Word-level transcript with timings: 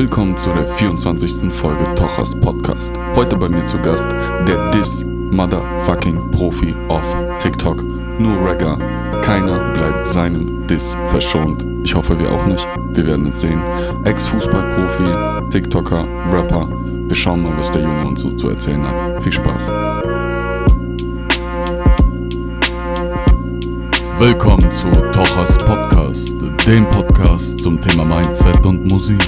Willkommen 0.00 0.34
zu 0.34 0.48
der 0.54 0.64
24. 0.64 1.52
Folge 1.52 1.84
Tochers 1.94 2.34
Podcast. 2.40 2.94
Heute 3.14 3.36
bei 3.36 3.50
mir 3.50 3.66
zu 3.66 3.76
Gast 3.76 4.10
der 4.48 4.70
Dis 4.70 5.04
Motherfucking 5.04 6.30
Profi 6.30 6.74
auf 6.88 7.04
TikTok. 7.38 7.84
Nur 8.18 8.34
Ragger. 8.42 8.78
Keiner 9.20 9.74
bleibt 9.74 10.08
seinem 10.08 10.66
Dis 10.66 10.96
verschont. 11.08 11.62
Ich 11.84 11.94
hoffe, 11.94 12.18
wir 12.18 12.32
auch 12.32 12.46
nicht. 12.46 12.66
Wir 12.94 13.06
werden 13.08 13.26
es 13.26 13.42
sehen. 13.42 13.60
Ex-Fußballprofi, 14.04 15.50
TikToker, 15.50 16.06
Rapper. 16.32 16.66
Wir 17.06 17.14
schauen 17.14 17.42
mal, 17.42 17.52
was 17.58 17.70
der 17.70 17.82
Junge 17.82 18.06
uns 18.06 18.22
so 18.22 18.30
zu 18.30 18.48
erzählen 18.48 18.82
hat. 18.82 19.22
Viel 19.22 19.32
Spaß. 19.32 19.68
Willkommen 24.18 24.70
zu 24.70 24.90
Tochers 25.12 25.58
Podcast, 25.58 26.34
dem 26.66 26.86
Podcast 26.86 27.60
zum 27.60 27.78
Thema 27.82 28.04
Mindset 28.06 28.64
und 28.64 28.90
Musik. 28.90 29.20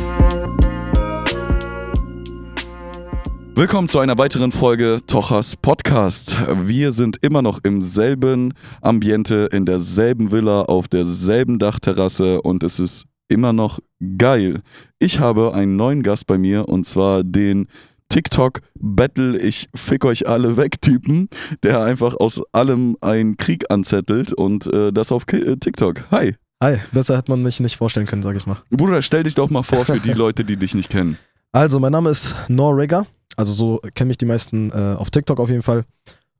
Willkommen 3.54 3.88
zu 3.88 3.98
einer 3.98 4.16
weiteren 4.16 4.50
Folge 4.50 5.00
Tochers 5.06 5.56
Podcast. 5.56 6.36
Wir 6.64 6.90
sind 6.90 7.18
immer 7.20 7.42
noch 7.42 7.60
im 7.62 7.82
selben 7.82 8.54
Ambiente, 8.80 9.48
in 9.52 9.66
derselben 9.66 10.30
Villa, 10.32 10.62
auf 10.62 10.88
derselben 10.88 11.58
Dachterrasse 11.58 12.40
und 12.40 12.62
es 12.62 12.80
ist 12.80 13.04
immer 13.28 13.52
noch 13.52 13.78
geil. 14.16 14.62
Ich 14.98 15.20
habe 15.20 15.54
einen 15.54 15.76
neuen 15.76 16.02
Gast 16.02 16.26
bei 16.26 16.38
mir 16.38 16.68
und 16.68 16.86
zwar 16.86 17.24
den 17.24 17.68
TikTok 18.08 18.60
Battle 18.78 19.38
Ich 19.38 19.68
fick 19.74 20.04
euch 20.06 20.26
alle 20.26 20.56
weg 20.56 20.80
Typen, 20.80 21.28
der 21.62 21.82
einfach 21.82 22.14
aus 22.14 22.42
allem 22.52 22.96
einen 23.02 23.36
Krieg 23.36 23.70
anzettelt 23.70 24.32
und 24.32 24.66
äh, 24.66 24.92
das 24.92 25.12
auf 25.12 25.26
Ki 25.26 25.36
äh, 25.36 25.56
TikTok. 25.56 26.10
Hi. 26.10 26.34
Hi, 26.62 26.78
besser 26.92 27.16
hätte 27.18 27.30
man 27.30 27.42
mich 27.42 27.60
nicht 27.60 27.76
vorstellen 27.76 28.06
können, 28.06 28.22
sag 28.22 28.36
ich 28.36 28.46
mal. 28.46 28.62
Bruder, 28.70 29.02
stell 29.02 29.24
dich 29.24 29.34
doch 29.34 29.50
mal 29.50 29.62
vor 29.62 29.84
für 29.84 29.98
die 29.98 30.12
Leute, 30.12 30.44
die 30.44 30.56
dich 30.56 30.74
nicht 30.74 30.90
kennen. 30.90 31.18
Also, 31.52 31.80
mein 31.80 31.92
Name 31.92 32.10
ist 32.10 32.34
Norrega. 32.48 33.04
Also, 33.36 33.52
so 33.52 33.80
kennen 33.94 34.08
mich 34.08 34.18
die 34.18 34.26
meisten 34.26 34.70
äh, 34.70 34.96
auf 34.96 35.10
TikTok 35.10 35.40
auf 35.40 35.48
jeden 35.48 35.62
Fall. 35.62 35.84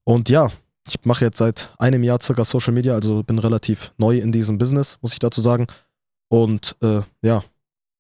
Und 0.05 0.28
ja, 0.28 0.48
ich 0.86 0.97
mache 1.05 1.25
jetzt 1.25 1.39
seit 1.39 1.75
einem 1.78 2.03
Jahr 2.03 2.20
circa 2.20 2.44
Social 2.44 2.72
Media, 2.72 2.94
also 2.94 3.22
bin 3.22 3.39
relativ 3.39 3.92
neu 3.98 4.19
in 4.19 4.33
diesem 4.33 4.58
Business, 4.58 4.98
muss 5.00 5.12
ich 5.12 5.19
dazu 5.19 5.41
sagen. 5.41 5.66
Und 6.28 6.77
äh, 6.83 7.03
ja, 7.22 7.42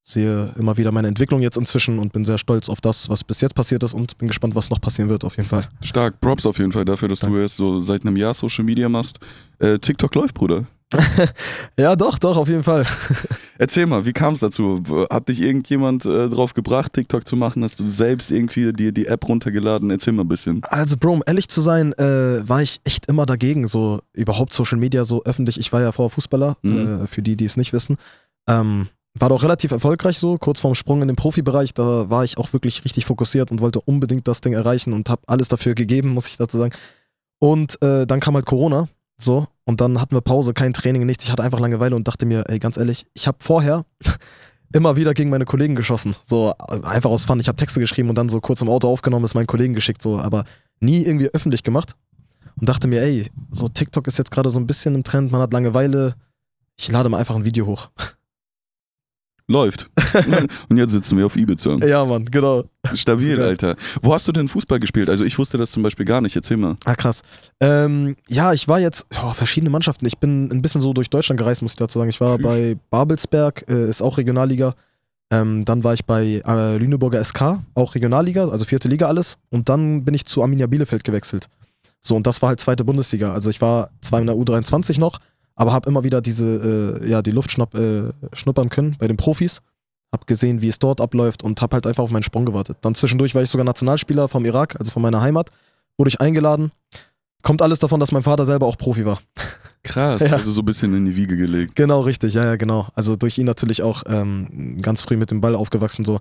sehe 0.02 0.52
immer 0.58 0.76
wieder 0.76 0.90
meine 0.90 1.08
Entwicklung 1.08 1.42
jetzt 1.42 1.56
inzwischen 1.56 1.98
und 1.98 2.12
bin 2.12 2.24
sehr 2.24 2.38
stolz 2.38 2.68
auf 2.68 2.80
das, 2.80 3.08
was 3.08 3.22
bis 3.22 3.40
jetzt 3.40 3.54
passiert 3.54 3.82
ist 3.84 3.94
und 3.94 4.18
bin 4.18 4.28
gespannt, 4.28 4.54
was 4.54 4.68
noch 4.70 4.80
passieren 4.80 5.08
wird, 5.08 5.24
auf 5.24 5.36
jeden 5.36 5.48
Fall. 5.48 5.68
Stark, 5.82 6.20
Props 6.20 6.44
auf 6.44 6.58
jeden 6.58 6.72
Fall 6.72 6.84
dafür, 6.84 7.08
dass 7.08 7.20
Danke. 7.20 7.36
du 7.36 7.42
jetzt 7.42 7.56
so 7.56 7.78
seit 7.78 8.04
einem 8.04 8.16
Jahr 8.16 8.34
Social 8.34 8.64
Media 8.64 8.88
machst. 8.88 9.20
Äh, 9.58 9.78
TikTok 9.78 10.14
läuft, 10.14 10.34
Bruder. 10.34 10.66
ja, 11.78 11.96
doch, 11.96 12.18
doch, 12.18 12.36
auf 12.36 12.48
jeden 12.48 12.62
Fall. 12.62 12.84
Erzähl 13.58 13.86
mal, 13.86 14.04
wie 14.04 14.12
kam 14.12 14.34
es 14.34 14.40
dazu? 14.40 14.82
Hat 15.10 15.28
dich 15.28 15.40
irgendjemand 15.40 16.04
äh, 16.04 16.28
drauf 16.28 16.54
gebracht, 16.54 16.92
TikTok 16.92 17.26
zu 17.26 17.36
machen? 17.36 17.62
Hast 17.64 17.78
du 17.80 17.86
selbst 17.86 18.30
irgendwie 18.30 18.72
dir 18.72 18.92
die 18.92 19.06
App 19.06 19.28
runtergeladen? 19.28 19.90
Erzähl 19.90 20.12
mal 20.12 20.22
ein 20.22 20.28
bisschen. 20.28 20.62
Also, 20.64 20.96
Bro, 20.96 21.12
um 21.12 21.22
ehrlich 21.26 21.48
zu 21.48 21.60
sein, 21.60 21.92
äh, 21.94 22.46
war 22.48 22.62
ich 22.62 22.80
echt 22.84 23.06
immer 23.06 23.26
dagegen, 23.26 23.68
so 23.68 24.00
überhaupt 24.12 24.52
Social 24.52 24.78
Media 24.78 25.04
so 25.04 25.22
öffentlich. 25.24 25.58
Ich 25.58 25.72
war 25.72 25.80
ja 25.80 25.92
vorher 25.92 26.10
Fußballer, 26.10 26.56
Mhm. 26.62 27.04
äh, 27.04 27.06
für 27.06 27.22
die, 27.22 27.36
die 27.36 27.44
es 27.44 27.56
nicht 27.56 27.72
wissen. 27.72 27.96
Ähm, 28.48 28.88
war 29.14 29.28
doch 29.28 29.42
relativ 29.42 29.72
erfolgreich 29.72 30.16
so, 30.18 30.38
kurz 30.38 30.60
vorm 30.60 30.74
Sprung 30.74 31.02
in 31.02 31.08
den 31.08 31.16
Profibereich. 31.16 31.74
Da 31.74 32.08
war 32.08 32.24
ich 32.24 32.38
auch 32.38 32.52
wirklich 32.54 32.84
richtig 32.84 33.04
fokussiert 33.04 33.50
und 33.50 33.60
wollte 33.60 33.80
unbedingt 33.80 34.26
das 34.26 34.40
Ding 34.40 34.54
erreichen 34.54 34.92
und 34.94 35.10
habe 35.10 35.22
alles 35.26 35.48
dafür 35.48 35.74
gegeben, 35.74 36.08
muss 36.10 36.28
ich 36.28 36.38
dazu 36.38 36.56
sagen. 36.56 36.72
Und 37.38 37.80
äh, 37.82 38.06
dann 38.06 38.20
kam 38.20 38.34
halt 38.36 38.46
Corona, 38.46 38.88
so, 39.18 39.46
und 39.64 39.80
dann 39.80 40.00
hatten 40.00 40.14
wir 40.14 40.20
Pause, 40.20 40.54
kein 40.54 40.72
Training, 40.72 41.06
nichts. 41.06 41.24
Ich 41.24 41.30
hatte 41.32 41.42
einfach 41.42 41.60
Langeweile 41.60 41.94
und 41.94 42.08
dachte 42.08 42.26
mir, 42.26 42.44
ey, 42.48 42.58
ganz 42.58 42.76
ehrlich, 42.76 43.06
ich 43.14 43.26
habe 43.26 43.38
vorher 43.40 43.84
immer 44.72 44.96
wieder 44.96 45.14
gegen 45.14 45.30
meine 45.30 45.44
Kollegen 45.44 45.74
geschossen. 45.74 46.16
So, 46.24 46.52
also 46.52 46.84
einfach 46.84 47.10
aus 47.10 47.24
Fun. 47.24 47.38
Ich 47.38 47.48
habe 47.48 47.56
Texte 47.56 47.78
geschrieben 47.78 48.08
und 48.08 48.16
dann 48.16 48.28
so 48.28 48.40
kurz 48.40 48.62
im 48.62 48.68
Auto 48.68 48.88
aufgenommen, 48.88 49.24
es 49.24 49.34
meinen 49.34 49.46
Kollegen 49.46 49.74
geschickt, 49.74 50.02
so, 50.02 50.18
aber 50.18 50.44
nie 50.80 51.02
irgendwie 51.04 51.28
öffentlich 51.28 51.62
gemacht. 51.62 51.94
Und 52.60 52.68
dachte 52.68 52.88
mir, 52.88 53.02
ey, 53.02 53.30
so 53.50 53.68
TikTok 53.68 54.06
ist 54.08 54.18
jetzt 54.18 54.30
gerade 54.30 54.50
so 54.50 54.58
ein 54.58 54.66
bisschen 54.66 54.94
im 54.94 55.04
Trend, 55.04 55.32
man 55.32 55.40
hat 55.40 55.52
Langeweile. 55.52 56.16
Ich 56.78 56.90
lade 56.90 57.08
mal 57.08 57.18
einfach 57.18 57.36
ein 57.36 57.44
Video 57.44 57.66
hoch. 57.66 57.90
Läuft. 59.48 59.90
und 60.68 60.76
jetzt 60.78 60.92
sitzen 60.92 61.18
wir 61.18 61.26
auf 61.26 61.36
Ibiza. 61.36 61.76
Ja, 61.84 62.04
Mann, 62.04 62.24
genau. 62.26 62.64
Stabil. 62.94 63.40
Alter. 63.40 63.76
Wo 64.00 64.14
hast 64.14 64.26
du 64.28 64.32
denn 64.32 64.48
Fußball 64.48 64.78
gespielt? 64.80 65.10
Also 65.10 65.24
ich 65.24 65.38
wusste 65.38 65.58
das 65.58 65.70
zum 65.70 65.82
Beispiel 65.82 66.06
gar 66.06 66.20
nicht. 66.20 66.34
Erzähl 66.36 66.56
mal. 66.56 66.76
Ah, 66.84 66.94
krass. 66.94 67.22
Ähm, 67.60 68.16
ja, 68.28 68.52
ich 68.52 68.68
war 68.68 68.80
jetzt, 68.80 69.06
oh, 69.22 69.32
verschiedene 69.32 69.70
Mannschaften. 69.70 70.06
Ich 70.06 70.18
bin 70.18 70.50
ein 70.50 70.62
bisschen 70.62 70.80
so 70.80 70.92
durch 70.92 71.10
Deutschland 71.10 71.38
gereist, 71.38 71.62
muss 71.62 71.72
ich 71.72 71.76
dazu 71.76 71.98
sagen. 71.98 72.10
Ich 72.10 72.20
war 72.20 72.38
bei 72.38 72.76
Babelsberg, 72.90 73.64
äh, 73.68 73.88
ist 73.88 74.02
auch 74.02 74.18
Regionalliga. 74.18 74.74
Ähm, 75.30 75.64
dann 75.64 75.82
war 75.82 75.94
ich 75.94 76.04
bei 76.04 76.42
äh, 76.46 76.76
Lüneburger 76.76 77.24
SK, 77.24 77.60
auch 77.74 77.94
Regionalliga, 77.94 78.48
also 78.48 78.64
vierte 78.64 78.88
Liga 78.88 79.06
alles. 79.06 79.38
Und 79.50 79.68
dann 79.68 80.04
bin 80.04 80.12
ich 80.14 80.26
zu 80.26 80.42
Arminia 80.42 80.66
Bielefeld 80.66 81.04
gewechselt. 81.04 81.48
So, 82.02 82.16
und 82.16 82.26
das 82.26 82.42
war 82.42 82.50
halt 82.50 82.60
zweite 82.60 82.84
Bundesliga. 82.84 83.32
Also 83.32 83.48
ich 83.48 83.60
war 83.60 83.90
zwar 84.02 84.20
in 84.20 84.26
der 84.26 84.36
U23 84.36 84.98
noch, 85.00 85.20
aber 85.54 85.72
habe 85.72 85.88
immer 85.88 86.04
wieder 86.04 86.20
diese, 86.20 87.00
äh, 87.02 87.08
ja, 87.08 87.22
die 87.22 87.30
Luft 87.30 87.50
schnupp, 87.50 87.74
äh, 87.74 88.12
schnuppern 88.32 88.68
können 88.68 88.96
bei 88.98 89.08
den 89.08 89.16
Profis. 89.16 89.60
Hab 90.10 90.26
gesehen, 90.26 90.60
wie 90.60 90.68
es 90.68 90.78
dort 90.78 91.00
abläuft 91.00 91.42
und 91.42 91.60
hab 91.62 91.72
halt 91.72 91.86
einfach 91.86 92.02
auf 92.02 92.10
meinen 92.10 92.22
Sprung 92.22 92.44
gewartet. 92.44 92.76
Dann 92.82 92.94
zwischendurch 92.94 93.34
war 93.34 93.42
ich 93.42 93.48
sogar 93.48 93.64
Nationalspieler 93.64 94.28
vom 94.28 94.44
Irak, 94.44 94.76
also 94.78 94.90
von 94.90 95.00
meiner 95.00 95.22
Heimat. 95.22 95.50
Wurde 95.96 96.08
ich 96.10 96.20
eingeladen. 96.20 96.70
Kommt 97.42 97.62
alles 97.62 97.78
davon, 97.78 97.98
dass 97.98 98.12
mein 98.12 98.22
Vater 98.22 98.46
selber 98.46 98.66
auch 98.66 98.76
Profi 98.76 99.04
war. 99.04 99.20
Krass. 99.82 100.22
Ja. 100.22 100.34
Also 100.34 100.52
so 100.52 100.62
ein 100.62 100.64
bisschen 100.64 100.94
in 100.94 101.06
die 101.06 101.16
Wiege 101.16 101.36
gelegt. 101.36 101.74
Genau, 101.74 102.00
richtig, 102.00 102.34
ja, 102.34 102.44
ja, 102.44 102.56
genau. 102.56 102.88
Also 102.94 103.16
durch 103.16 103.38
ihn 103.38 103.46
natürlich 103.46 103.82
auch 103.82 104.04
ähm, 104.06 104.78
ganz 104.80 105.02
früh 105.02 105.16
mit 105.16 105.30
dem 105.30 105.40
Ball 105.40 105.56
aufgewachsen 105.56 106.04
so. 106.04 106.20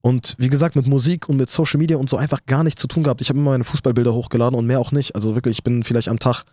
Und 0.00 0.34
wie 0.38 0.48
gesagt, 0.48 0.76
mit 0.76 0.86
Musik 0.86 1.28
und 1.28 1.38
mit 1.38 1.48
Social 1.50 1.78
Media 1.78 1.96
und 1.96 2.10
so 2.10 2.16
einfach 2.16 2.40
gar 2.46 2.62
nichts 2.62 2.80
zu 2.80 2.86
tun 2.86 3.02
gehabt. 3.02 3.20
Ich 3.20 3.30
habe 3.30 3.38
immer 3.38 3.52
meine 3.52 3.64
Fußballbilder 3.64 4.12
hochgeladen 4.12 4.58
und 4.58 4.66
mehr 4.66 4.80
auch 4.80 4.92
nicht. 4.92 5.14
Also 5.14 5.34
wirklich, 5.34 5.58
ich 5.58 5.64
bin 5.64 5.82
vielleicht 5.82 6.08
am 6.08 6.18
Tag 6.18 6.44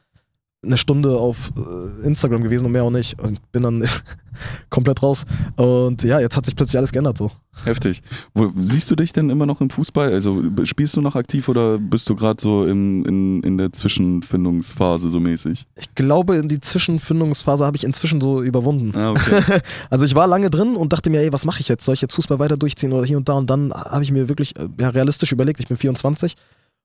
eine 0.63 0.77
Stunde 0.77 1.17
auf 1.17 1.51
äh, 1.57 2.05
Instagram 2.05 2.43
gewesen 2.43 2.65
und 2.65 2.71
mehr 2.71 2.83
auch 2.83 2.91
nicht. 2.91 3.19
Und 3.19 3.51
bin 3.51 3.63
dann 3.63 3.83
komplett 4.69 5.01
raus. 5.01 5.25
Und 5.55 6.03
ja, 6.03 6.19
jetzt 6.19 6.37
hat 6.37 6.45
sich 6.45 6.55
plötzlich 6.55 6.77
alles 6.77 6.91
geändert 6.91 7.17
so. 7.17 7.31
Heftig. 7.63 8.01
Wo, 8.33 8.51
siehst 8.57 8.89
du 8.89 8.95
dich 8.95 9.11
denn 9.11 9.29
immer 9.29 9.45
noch 9.45 9.59
im 9.59 9.69
Fußball? 9.69 10.13
Also 10.13 10.41
spielst 10.63 10.95
du 10.95 11.01
noch 11.01 11.15
aktiv 11.15 11.49
oder 11.49 11.79
bist 11.79 12.09
du 12.09 12.15
gerade 12.15 12.39
so 12.39 12.65
im, 12.65 13.03
in, 13.05 13.43
in 13.43 13.57
der 13.57 13.73
Zwischenfindungsphase 13.73 15.09
so 15.09 15.19
mäßig? 15.19 15.65
Ich 15.75 15.95
glaube, 15.95 16.41
die 16.45 16.61
Zwischenfindungsphase 16.61 17.65
habe 17.65 17.77
ich 17.77 17.83
inzwischen 17.83 18.21
so 18.21 18.41
überwunden. 18.41 18.95
Ah, 18.95 19.11
okay. 19.11 19.59
Also 19.89 20.05
ich 20.05 20.15
war 20.15 20.27
lange 20.27 20.49
drin 20.49 20.75
und 20.75 20.93
dachte 20.93 21.09
mir, 21.09 21.21
ey, 21.21 21.33
was 21.33 21.45
mache 21.45 21.59
ich 21.59 21.67
jetzt? 21.67 21.83
Soll 21.85 21.95
ich 21.95 22.01
jetzt 22.01 22.13
Fußball 22.13 22.39
weiter 22.39 22.57
durchziehen 22.57 22.93
oder 22.93 23.05
hier 23.05 23.17
und 23.17 23.27
da? 23.27 23.33
Und 23.33 23.49
dann 23.49 23.73
habe 23.73 24.03
ich 24.03 24.11
mir 24.11 24.29
wirklich 24.29 24.55
äh, 24.57 24.67
ja, 24.79 24.89
realistisch 24.89 25.31
überlegt, 25.31 25.59
ich 25.59 25.67
bin 25.67 25.77
24 25.77 26.35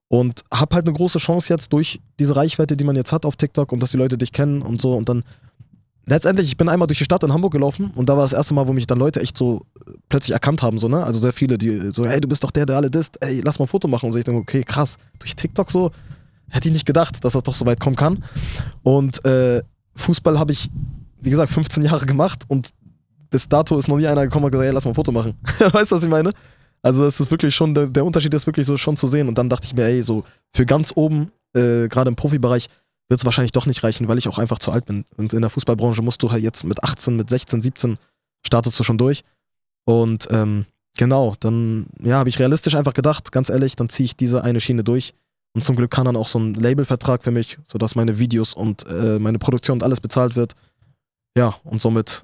und 0.09 0.45
habe 0.53 0.77
halt 0.77 0.87
eine 0.87 0.97
große 0.97 1.19
Chance 1.19 1.53
jetzt 1.53 1.73
durch 1.73 2.01
diese 2.19 2.37
Reichweite, 2.37 2.77
die 2.77 2.85
man 2.85 2.97
jetzt 2.97 3.13
hat 3.13 3.27
auf 3.27 3.37
TikTok 3.37 3.73
und 3.73 3.81
dass 3.81 3.91
die 3.91 3.97
Leute 3.97 4.17
dich 4.17 4.33
kennen 4.33 4.63
und 4.63 4.81
so. 4.81 4.95
Und 4.95 5.09
dann 5.09 5.25
letztendlich, 6.07 6.47
ich 6.47 6.57
bin 6.57 6.69
einmal 6.69 6.87
durch 6.87 6.99
die 6.99 7.05
Stadt 7.05 7.25
in 7.25 7.33
Hamburg 7.33 7.53
gelaufen 7.53 7.91
und 7.95 8.09
da 8.09 8.17
war 8.17 8.23
das 8.23 8.33
erste 8.33 8.55
Mal, 8.55 8.69
wo 8.69 8.73
mich 8.73 8.87
dann 8.87 8.99
Leute 8.99 9.21
echt 9.21 9.37
so 9.37 9.67
äh, 9.87 9.93
plötzlich 10.09 10.33
erkannt 10.33 10.63
haben, 10.63 10.79
so, 10.79 10.89
ne? 10.89 11.05
Also 11.05 11.19
sehr 11.19 11.33
viele, 11.33 11.59
die 11.59 11.91
so, 11.93 12.07
hey, 12.07 12.21
du 12.21 12.29
bist 12.29 12.45
doch 12.45 12.53
der, 12.53 12.67
der 12.67 12.77
alle 12.77 12.91
disst, 12.91 13.19
ey, 13.21 13.41
lass 13.45 13.59
mal 13.59 13.65
ein 13.65 13.69
Foto 13.69 13.89
machen. 13.89 14.07
Und 14.07 14.13
so, 14.13 14.19
ich 14.19 14.25
denke, 14.25 14.41
okay, 14.41 14.63
krass, 14.63 14.97
durch 15.19 15.35
TikTok 15.35 15.71
so, 15.71 15.91
hätte 16.49 16.69
ich 16.69 16.73
nicht 16.73 16.87
gedacht, 16.87 17.25
dass 17.25 17.33
das 17.33 17.43
doch 17.43 17.55
so 17.55 17.67
weit 17.67 17.81
kommen 17.81 17.97
kann. 17.97 18.25
Und 18.83 19.25
äh, 19.25 19.63
Fußball 19.97 20.39
habe 20.39 20.53
ich, 20.53 20.71
wie 21.21 21.31
gesagt, 21.31 21.53
15 21.53 21.83
Jahre 21.83 22.07
gemacht 22.07 22.45
und 22.47 22.71
bis 23.31 23.49
dato 23.49 23.77
ist 23.77 23.89
noch 23.89 23.97
nie 23.97 24.07
einer 24.07 24.23
gekommen 24.23 24.45
und 24.45 24.53
gesagt, 24.53 24.69
ey, 24.69 24.73
lass 24.73 24.85
mal 24.85 24.93
ein 24.93 24.95
Foto 24.95 25.11
machen. 25.11 25.35
weißt 25.59 25.91
du, 25.91 25.97
was 25.97 26.05
ich 26.05 26.09
meine? 26.09 26.31
Also 26.87 27.05
es 27.05 27.19
ist 27.19 27.33
wirklich 27.33 27.53
schon, 27.53 27.75
der, 27.75 28.05
Unterschied 28.05 28.33
ist 28.33 28.47
wirklich 28.47 28.65
so 28.65 28.77
schon 28.77 28.97
zu 28.97 29.09
sehen. 29.09 29.27
Und 29.27 29.39
dann 29.39 29.49
dachte 29.49 29.67
ich 29.67 29.75
mir, 29.75 29.87
ey, 29.87 30.05
so 30.05 30.23
für 30.55 30.65
ganz 30.65 30.93
oben, 30.95 31.33
äh, 31.53 31.89
gerade 31.89 32.07
im 32.07 32.15
Profibereich, 32.15 32.69
wird 33.09 33.19
es 33.19 33.25
wahrscheinlich 33.25 33.51
doch 33.51 33.67
nicht 33.67 33.83
reichen, 33.83 34.07
weil 34.07 34.19
ich 34.19 34.29
auch 34.29 34.39
einfach 34.39 34.61
zu 34.61 34.71
alt 34.71 34.85
bin. 34.85 35.05
Und 35.17 35.33
in 35.33 35.41
der 35.41 35.51
Fußballbranche 35.51 36.01
musst 36.03 36.23
du 36.23 36.31
halt 36.31 36.45
jetzt 36.45 36.63
mit 36.63 36.85
18, 36.85 37.17
mit 37.17 37.29
16, 37.29 37.61
17 37.61 37.99
startest 38.47 38.79
du 38.79 38.85
schon 38.85 38.99
durch. 38.99 39.25
Und 39.85 40.29
ähm, 40.31 40.65
genau, 40.97 41.35
dann 41.41 41.87
ja, 42.01 42.19
habe 42.19 42.29
ich 42.29 42.39
realistisch 42.39 42.77
einfach 42.77 42.95
gedacht, 42.95 43.33
ganz 43.33 43.51
ehrlich, 43.51 43.75
dann 43.75 43.89
ziehe 43.89 44.05
ich 44.05 44.17
diese 44.17 44.45
eine 44.45 44.61
Schiene 44.61 44.85
durch. 44.85 45.13
Und 45.57 45.63
zum 45.63 45.75
Glück 45.75 45.91
kann 45.91 46.05
dann 46.05 46.15
auch 46.15 46.29
so 46.29 46.39
ein 46.39 46.55
Labelvertrag 46.55 47.25
für 47.25 47.33
mich, 47.33 47.59
sodass 47.65 47.97
meine 47.97 48.21
Videos 48.21 48.55
und 48.55 48.87
äh, 48.87 49.19
meine 49.19 49.41
Produktion 49.41 49.79
und 49.79 49.83
alles 49.83 50.01
bezahlt 50.01 50.37
wird. 50.37 50.55
Ja, 51.37 51.57
und 51.65 51.81
somit 51.81 52.23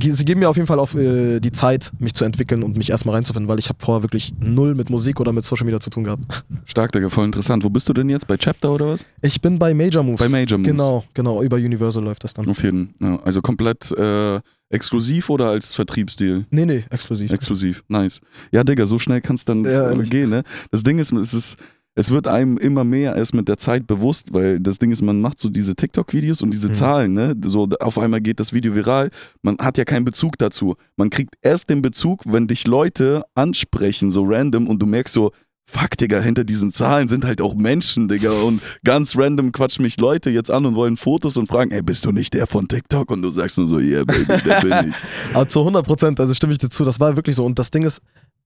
Sie 0.00 0.24
geben 0.24 0.40
mir 0.40 0.48
auf 0.50 0.56
jeden 0.56 0.66
Fall 0.66 0.80
auch 0.80 0.94
äh, 0.96 1.38
die 1.38 1.52
Zeit, 1.52 1.92
mich 2.00 2.14
zu 2.14 2.24
entwickeln 2.24 2.64
und 2.64 2.76
mich 2.76 2.90
erstmal 2.90 3.14
reinzufinden, 3.14 3.48
weil 3.48 3.60
ich 3.60 3.68
habe 3.68 3.78
vorher 3.80 4.02
wirklich 4.02 4.34
null 4.40 4.74
mit 4.74 4.90
Musik 4.90 5.20
oder 5.20 5.32
mit 5.32 5.44
Social 5.44 5.64
Media 5.64 5.78
zu 5.78 5.90
tun 5.90 6.02
gehabt. 6.04 6.24
Stark, 6.64 6.90
Digga, 6.90 7.08
voll 7.08 7.24
interessant. 7.26 7.62
Wo 7.62 7.70
bist 7.70 7.88
du 7.88 7.92
denn 7.92 8.08
jetzt? 8.08 8.26
Bei 8.26 8.36
Chapter 8.36 8.72
oder 8.72 8.88
was? 8.88 9.04
Ich 9.22 9.40
bin 9.40 9.60
bei 9.60 9.72
Major 9.72 10.02
Moves. 10.02 10.18
Bei 10.20 10.28
Major 10.28 10.58
Moves. 10.58 10.70
Genau, 10.72 11.04
genau. 11.14 11.42
Über 11.42 11.56
Universal 11.56 12.02
läuft 12.02 12.24
das 12.24 12.34
dann. 12.34 12.48
Auf 12.48 12.62
jeden 12.64 12.94
ja, 13.00 13.20
Also 13.22 13.40
komplett 13.42 13.92
äh, 13.92 14.40
exklusiv 14.70 15.30
oder 15.30 15.50
als 15.50 15.72
Vertriebsdeal? 15.72 16.46
Nee, 16.50 16.66
nee, 16.66 16.84
exklusiv. 16.90 17.30
Exklusiv, 17.30 17.84
nice. 17.86 18.20
Ja, 18.50 18.64
Digga, 18.64 18.86
so 18.86 18.98
schnell 18.98 19.20
kann 19.20 19.36
es 19.36 19.44
dann 19.44 19.64
Ja, 19.64 19.92
gehen, 19.94 20.30
ne? 20.30 20.42
Das 20.72 20.82
Ding 20.82 20.98
ist, 20.98 21.12
es 21.12 21.32
ist, 21.32 21.58
es 21.96 22.10
wird 22.10 22.26
einem 22.26 22.56
immer 22.56 22.84
mehr 22.84 23.16
erst 23.16 23.34
mit 23.34 23.48
der 23.48 23.58
Zeit 23.58 23.86
bewusst, 23.86 24.32
weil 24.32 24.60
das 24.60 24.78
Ding 24.78 24.92
ist, 24.92 25.02
man 25.02 25.20
macht 25.20 25.38
so 25.38 25.48
diese 25.48 25.74
TikTok-Videos 25.74 26.40
und 26.42 26.52
diese 26.52 26.68
Mhm. 26.68 26.74
Zahlen, 26.74 27.12
ne? 27.14 27.36
So 27.44 27.68
auf 27.80 27.98
einmal 27.98 28.20
geht 28.20 28.40
das 28.40 28.52
Video 28.52 28.74
viral. 28.74 29.10
Man 29.42 29.56
hat 29.60 29.76
ja 29.76 29.84
keinen 29.84 30.04
Bezug 30.04 30.38
dazu. 30.38 30.76
Man 30.96 31.10
kriegt 31.10 31.34
erst 31.42 31.68
den 31.68 31.82
Bezug, 31.82 32.22
wenn 32.26 32.46
dich 32.46 32.66
Leute 32.66 33.24
ansprechen, 33.34 34.12
so 34.12 34.24
random, 34.24 34.68
und 34.68 34.80
du 34.80 34.86
merkst 34.86 35.12
so, 35.14 35.32
fuck, 35.66 35.96
Digga, 35.98 36.20
hinter 36.20 36.42
diesen 36.44 36.72
Zahlen 36.72 37.08
sind 37.08 37.24
halt 37.24 37.40
auch 37.40 37.54
Menschen, 37.54 38.08
Digga. 38.08 38.30
Und 38.32 38.60
ganz 38.84 39.16
random 39.16 39.52
quatschen 39.52 39.82
mich 39.82 39.98
Leute 39.98 40.30
jetzt 40.30 40.50
an 40.50 40.66
und 40.66 40.74
wollen 40.74 40.96
Fotos 40.96 41.36
und 41.36 41.46
fragen, 41.46 41.70
ey, 41.70 41.82
bist 41.82 42.04
du 42.04 42.12
nicht 42.12 42.34
der 42.34 42.46
von 42.46 42.66
TikTok? 42.66 43.10
Und 43.10 43.22
du 43.22 43.30
sagst 43.30 43.58
nur 43.58 43.66
so, 43.66 43.78
yeah, 43.78 44.04
baby, 44.04 44.24
der 44.26 44.60
bin 44.60 44.90
ich. 44.90 44.96
Aber 45.34 45.48
zu 45.48 45.60
100 45.60 45.84
Prozent, 45.84 46.20
also 46.20 46.34
stimme 46.34 46.52
ich 46.52 46.58
dir 46.58 46.70
zu, 46.70 46.84
das 46.84 46.98
war 46.98 47.14
wirklich 47.16 47.36
so. 47.36 47.44
Und 47.44 47.58
das 47.58 47.70
Ding 47.70 47.82
ist, 47.84 48.00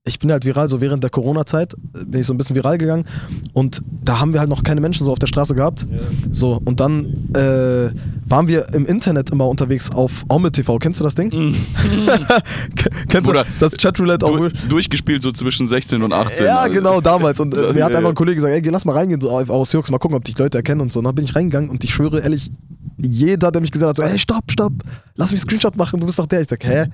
ich 0.06 0.18
bin 0.18 0.30
halt 0.30 0.44
viral, 0.44 0.68
so 0.68 0.82
während 0.82 1.02
der 1.02 1.08
Corona-Zeit 1.08 1.74
bin 2.06 2.20
ich 2.20 2.26
so 2.26 2.34
ein 2.34 2.36
bisschen 2.36 2.54
viral 2.54 2.76
gegangen 2.76 3.06
und 3.54 3.80
da 4.02 4.20
haben 4.20 4.34
wir 4.34 4.40
halt 4.40 4.50
noch 4.50 4.62
keine 4.62 4.82
Menschen 4.82 5.06
so 5.06 5.12
auf 5.12 5.18
der 5.18 5.26
Straße 5.28 5.54
gehabt. 5.54 5.86
So, 6.30 6.60
und 6.62 6.78
dann 6.80 7.06
äh, 7.34 7.90
waren 8.28 8.46
wir 8.46 8.68
im 8.74 8.84
Internet 8.84 9.30
immer 9.30 9.48
unterwegs 9.48 9.90
auf 9.92 10.24
Omme 10.28 10.52
TV. 10.52 10.78
Kennst 10.78 11.00
du 11.00 11.04
das 11.04 11.14
Ding? 11.14 11.30
K- 12.76 12.90
Kennst 13.08 13.26
Bruder, 13.26 13.44
du 13.44 13.50
das 13.60 13.72
Chatroulette 13.78 14.26
auch? 14.26 14.36
Du, 14.36 14.50
durchgespielt 14.68 15.22
so 15.22 15.32
zwischen 15.32 15.66
16 15.66 16.02
und 16.02 16.12
18. 16.12 16.44
Ja, 16.46 16.58
also. 16.60 16.74
genau, 16.74 17.00
damals. 17.00 17.40
Und 17.40 17.54
äh, 17.56 17.72
mir 17.72 17.82
hat 17.84 17.94
einfach 17.94 18.10
ein 18.10 18.14
Kollege 18.14 18.36
gesagt, 18.36 18.52
ey, 18.52 18.60
geh, 18.60 18.68
lass 18.68 18.84
mal 18.84 18.92
reingehen, 18.92 19.22
so 19.22 19.30
auf- 19.30 19.48
aus 19.48 19.72
Jux, 19.72 19.90
mal 19.90 19.96
gucken, 19.98 20.18
ob 20.18 20.24
dich 20.24 20.36
Leute 20.36 20.58
erkennen 20.58 20.82
und 20.82 20.92
so. 20.92 20.98
Und 20.98 21.06
dann 21.06 21.14
bin 21.14 21.24
ich 21.24 21.34
reingegangen 21.34 21.70
und 21.70 21.82
ich 21.82 21.94
schwöre 21.94 22.20
ehrlich, 22.20 22.50
jeder, 22.98 23.50
der 23.50 23.62
mich 23.62 23.70
gesehen 23.72 23.88
hat, 23.88 23.96
so, 23.96 24.02
hey, 24.04 24.18
stopp, 24.18 24.50
stopp, 24.52 24.72
lass 25.16 25.32
mich 25.32 25.40
Screenshot 25.40 25.76
machen, 25.76 25.98
du 25.98 26.04
bist 26.06 26.18
doch 26.18 26.26
der. 26.26 26.42
Ich 26.42 26.48
sag, 26.48 26.62
hä? 26.62 26.86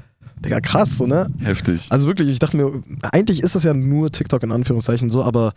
Digga, 0.45 0.61
krass, 0.61 0.97
so, 0.99 1.07
ne? 1.07 1.29
Heftig. 1.41 1.87
Also 1.91 2.07
wirklich, 2.07 2.29
ich 2.29 2.39
dachte 2.39 2.57
mir, 2.57 2.83
eigentlich 3.13 3.43
ist 3.43 3.55
das 3.55 3.65
ja 3.65 3.75
nur 3.75 4.11
TikTok 4.11 4.43
in 4.43 4.53
Anführungszeichen 4.53 5.11
so, 5.11 5.23
aber 5.23 5.53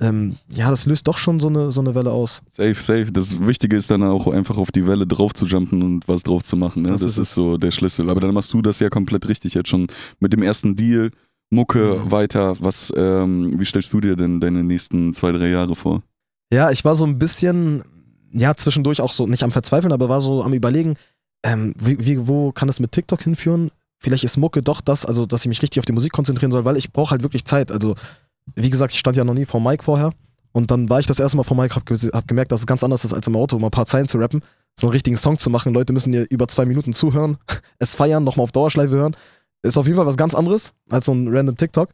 ähm, 0.00 0.36
ja, 0.50 0.70
das 0.70 0.86
löst 0.86 1.06
doch 1.06 1.18
schon 1.18 1.38
so 1.40 1.48
eine, 1.48 1.70
so 1.70 1.80
eine 1.80 1.94
Welle 1.94 2.10
aus. 2.10 2.42
Safe, 2.48 2.74
safe. 2.74 3.12
Das 3.12 3.38
Wichtige 3.46 3.76
ist 3.76 3.90
dann 3.90 4.02
auch 4.02 4.26
einfach 4.26 4.56
auf 4.56 4.72
die 4.72 4.86
Welle 4.86 5.06
drauf 5.06 5.34
zu 5.34 5.46
jumpen 5.46 5.82
und 5.82 6.08
was 6.08 6.22
drauf 6.24 6.42
zu 6.42 6.56
machen. 6.56 6.82
Ne? 6.82 6.88
Das, 6.90 7.02
Das 7.02 7.12
ist, 7.12 7.18
ist 7.18 7.34
so 7.34 7.56
der 7.58 7.70
Schlüssel. 7.70 8.10
Aber 8.10 8.20
dann 8.20 8.34
machst 8.34 8.52
du 8.52 8.60
das 8.62 8.80
ja 8.80 8.88
komplett 8.90 9.28
richtig 9.28 9.54
jetzt 9.54 9.68
schon 9.68 9.86
mit 10.18 10.32
dem 10.32 10.42
ersten 10.42 10.74
Deal. 10.74 11.10
Mucke 11.50 12.02
Mhm. 12.04 12.10
weiter. 12.10 12.56
Was, 12.58 12.92
ähm, 12.96 13.54
wie 13.60 13.64
stellst 13.64 13.92
du 13.92 14.00
dir 14.00 14.16
denn 14.16 14.40
deine 14.40 14.64
nächsten 14.64 15.12
zwei, 15.12 15.30
drei 15.30 15.48
Jahre 15.50 15.76
vor? 15.76 16.02
Ja, 16.52 16.70
ich 16.72 16.84
war 16.84 16.96
so 16.96 17.04
ein 17.04 17.18
bisschen, 17.20 17.84
ja, 18.32 18.54
zwischendurch 18.56 19.00
auch 19.00 19.12
so 19.12 19.26
nicht 19.28 19.44
am 19.44 19.52
Verzweifeln, 19.52 19.92
aber 19.92 20.08
war 20.08 20.20
so 20.20 20.42
am 20.42 20.54
Überlegen, 20.54 20.96
ähm, 21.44 21.72
wie, 21.78 22.04
wie, 22.04 22.26
wo 22.26 22.50
kann 22.50 22.68
es 22.68 22.80
mit 22.80 22.90
TikTok 22.90 23.22
hinführen? 23.22 23.70
Vielleicht 24.04 24.22
ist 24.22 24.36
Mucke 24.36 24.62
doch 24.62 24.82
das, 24.82 25.06
also 25.06 25.24
dass 25.24 25.40
ich 25.40 25.48
mich 25.48 25.62
richtig 25.62 25.80
auf 25.80 25.86
die 25.86 25.92
Musik 25.92 26.12
konzentrieren 26.12 26.52
soll, 26.52 26.66
weil 26.66 26.76
ich 26.76 26.92
brauche 26.92 27.12
halt 27.12 27.22
wirklich 27.22 27.46
Zeit. 27.46 27.72
Also, 27.72 27.94
wie 28.54 28.68
gesagt, 28.68 28.92
ich 28.92 28.98
stand 28.98 29.16
ja 29.16 29.24
noch 29.24 29.32
nie 29.32 29.46
vor 29.46 29.62
Mike 29.62 29.82
vorher. 29.82 30.12
Und 30.52 30.70
dann 30.70 30.90
war 30.90 31.00
ich 31.00 31.06
das 31.06 31.18
erste 31.18 31.38
Mal 31.38 31.42
vor 31.42 31.56
Mike, 31.56 31.74
hab, 31.74 31.88
hab 31.88 32.28
gemerkt, 32.28 32.52
dass 32.52 32.60
es 32.60 32.66
ganz 32.66 32.84
anders 32.84 33.02
ist 33.06 33.14
als 33.14 33.26
im 33.26 33.34
Auto, 33.34 33.58
mal 33.58 33.68
ein 33.68 33.70
paar 33.70 33.86
Zeilen 33.86 34.06
zu 34.06 34.18
rappen, 34.18 34.42
so 34.78 34.88
einen 34.88 34.92
richtigen 34.92 35.16
Song 35.16 35.38
zu 35.38 35.48
machen. 35.48 35.72
Leute 35.72 35.94
müssen 35.94 36.12
dir 36.12 36.26
über 36.28 36.46
zwei 36.48 36.66
Minuten 36.66 36.92
zuhören, 36.92 37.38
es 37.78 37.94
feiern, 37.94 38.24
nochmal 38.24 38.44
auf 38.44 38.52
Dauerschleife 38.52 38.94
hören. 38.94 39.16
Ist 39.62 39.78
auf 39.78 39.86
jeden 39.86 39.96
Fall 39.96 40.06
was 40.06 40.18
ganz 40.18 40.34
anderes 40.34 40.74
als 40.90 41.06
so 41.06 41.12
ein 41.14 41.26
random 41.34 41.56
TikTok. 41.56 41.88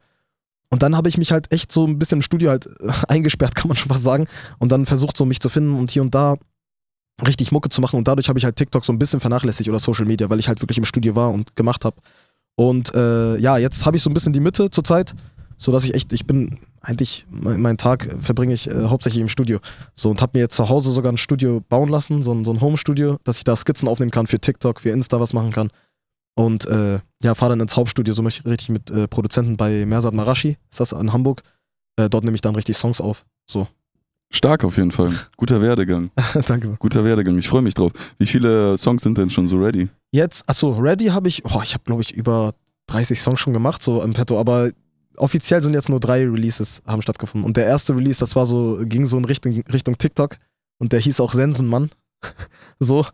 Und 0.69 0.83
dann 0.83 0.97
habe 0.97 1.09
ich 1.09 1.17
mich 1.17 1.31
halt 1.31 1.53
echt 1.53 1.71
so 1.71 1.87
ein 1.87 2.01
bisschen 2.01 2.19
im 2.19 2.23
Studio 2.23 2.51
halt 2.51 2.69
eingesperrt, 3.09 3.55
kann 3.55 3.69
man 3.69 3.77
schon 3.77 3.89
fast 3.89 4.03
sagen. 4.03 4.27
Und 4.59 4.73
dann 4.73 4.85
versucht 4.85 5.17
so 5.17 5.25
mich 5.25 5.39
zu 5.39 5.49
finden 5.49 5.79
und 5.79 5.93
hier 5.93 6.03
und 6.03 6.13
da 6.13 6.37
richtig 7.27 7.53
Mucke 7.53 7.69
zu 7.69 7.81
machen. 7.81 7.97
Und 7.97 8.09
dadurch 8.09 8.29
habe 8.29 8.39
ich 8.39 8.45
halt 8.45 8.57
TikTok 8.57 8.85
so 8.85 8.93
ein 8.93 8.99
bisschen 8.99 9.21
vernachlässigt 9.21 9.69
oder 9.69 9.81
Social 9.81 10.07
Media, 10.07 10.31
weil 10.31 10.39
ich 10.39 10.49
halt 10.49 10.61
wirklich 10.63 10.79
im 10.79 10.85
Studio 10.85 11.15
war 11.15 11.31
und 11.31 11.57
gemacht 11.57 11.85
habe. 11.85 11.97
Und 12.57 12.95
äh, 12.95 13.37
ja, 13.39 13.59
jetzt 13.59 13.87
habe 13.87 13.97
ich 13.97 14.03
so 14.03 14.11
ein 14.11 14.15
bisschen 14.15 14.33
die 14.33 14.41
Mitte 14.41 14.71
zur 14.71 14.85
Zeit, 14.85 15.15
so 15.57 15.73
dass 15.73 15.85
ich 15.85 15.95
echt, 15.95 16.13
ich 16.13 16.27
bin 16.27 16.59
eigentlich, 16.81 17.27
mein, 17.31 17.61
meinen 17.61 17.79
Tag 17.79 18.17
verbringe 18.21 18.55
ich 18.55 18.69
äh, 18.69 18.85
hauptsächlich 18.87 19.21
im 19.21 19.29
Studio. 19.29 19.61
So 19.95 20.11
und 20.11 20.21
habe 20.21 20.39
mir 20.39 20.41
jetzt 20.41 20.57
zu 20.57 20.69
Hause 20.69 20.93
sogar 20.93 21.13
ein 21.13 21.19
Studio 21.19 21.63
bauen 21.69 21.89
lassen, 21.89 22.23
so 22.23 22.33
ein, 22.33 22.45
so 22.45 22.53
ein 22.53 22.61
Home-Studio, 22.61 23.19
dass 23.25 23.39
ich 23.39 23.45
da 23.45 23.57
Skizzen 23.57 23.89
aufnehmen 23.89 24.11
kann 24.11 24.27
für 24.27 24.41
TikTok, 24.41 24.81
für 24.81 24.91
Insta 24.91 25.21
was 25.21 25.33
machen 25.33 25.53
kann. 25.53 25.71
Und 26.35 26.67
äh, 26.67 27.01
ja, 27.23 27.35
fahre 27.35 27.53
dann 27.53 27.61
ins 27.61 27.77
Hauptstudio, 27.77 28.15
so 28.15 28.23
richtig 28.23 28.69
mit 28.71 28.91
äh, 28.91 29.09
Produzenten 29.09 29.57
bei 29.57 29.85
Mersat 29.85 30.15
Marashi, 30.15 30.57
ist 30.71 30.81
das 30.81 30.93
in 30.93 31.13
Hamburg. 31.13 31.43
Äh, 31.97 32.09
dort 32.09 32.25
nehme 32.25 32.35
ich 32.35 32.41
dann 32.41 32.55
richtig 32.55 32.77
Songs 32.77 33.01
auf. 33.01 33.27
So. 33.47 33.67
Stark 34.31 34.65
auf 34.65 34.77
jeden 34.77 34.93
Fall. 34.93 35.13
Guter 35.37 35.61
Werdegang. 35.61 36.11
Danke. 36.47 36.77
Guter 36.79 37.05
Werdegang. 37.05 37.37
Ich 37.39 37.49
freue 37.49 37.63
mich 37.63 37.75
drauf. 37.75 37.93
Wie 38.19 38.27
viele 38.27 38.77
Songs 38.79 39.03
sind 39.03 39.19
denn 39.19 39.29
schon 39.29 39.49
so 39.49 39.59
ready? 39.59 39.89
Jetzt, 40.13 40.49
achso, 40.49 40.73
Ready 40.73 41.07
habe 41.07 41.29
ich, 41.29 41.45
oh, 41.45 41.61
ich 41.63 41.75
habe 41.75 41.85
glaube 41.85 42.03
ich 42.03 42.13
über 42.15 42.55
30 42.87 43.21
Songs 43.21 43.41
schon 43.41 43.53
gemacht, 43.53 43.83
so 43.83 44.03
im 44.03 44.13
Petto, 44.13 44.39
aber 44.39 44.71
offiziell 45.17 45.63
sind 45.63 45.75
jetzt 45.75 45.89
nur 45.89 46.01
drei 46.01 46.23
Releases 46.23 46.83
haben 46.87 47.03
stattgefunden. 47.03 47.47
Und 47.47 47.57
der 47.57 47.67
erste 47.67 47.95
Release, 47.95 48.21
das 48.21 48.35
war 48.37 48.47
so, 48.47 48.81
ging 48.85 49.07
so 49.07 49.19
in 49.19 49.25
Richtung, 49.25 49.63
Richtung 49.73 49.99
TikTok 49.99 50.37
und 50.79 50.93
der 50.93 51.01
hieß 51.01 51.21
auch 51.21 51.33
Sensenmann. 51.33 51.91
so. 52.79 53.05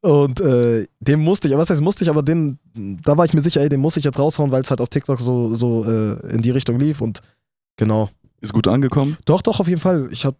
Und 0.00 0.40
äh, 0.40 0.86
den 1.00 1.20
musste 1.20 1.48
ich, 1.48 1.56
was 1.56 1.70
heißt 1.70 1.80
musste 1.80 2.04
ich, 2.04 2.10
aber 2.10 2.22
den, 2.22 2.58
da 2.74 3.16
war 3.16 3.24
ich 3.24 3.32
mir 3.32 3.40
sicher, 3.40 3.62
ey, 3.62 3.68
den 3.68 3.80
muss 3.80 3.96
ich 3.96 4.04
jetzt 4.04 4.18
raushauen, 4.18 4.50
weil 4.52 4.62
es 4.62 4.70
halt 4.70 4.80
auf 4.80 4.90
TikTok 4.90 5.18
so, 5.20 5.54
so 5.54 5.84
äh, 5.84 6.34
in 6.34 6.42
die 6.42 6.50
Richtung 6.50 6.78
lief 6.78 7.00
und 7.00 7.22
genau. 7.76 8.10
Ist 8.44 8.52
gut 8.52 8.68
angekommen? 8.68 9.16
Doch, 9.24 9.40
doch, 9.40 9.58
auf 9.58 9.68
jeden 9.68 9.80
Fall. 9.80 10.08
Ich 10.10 10.26
habe, 10.26 10.36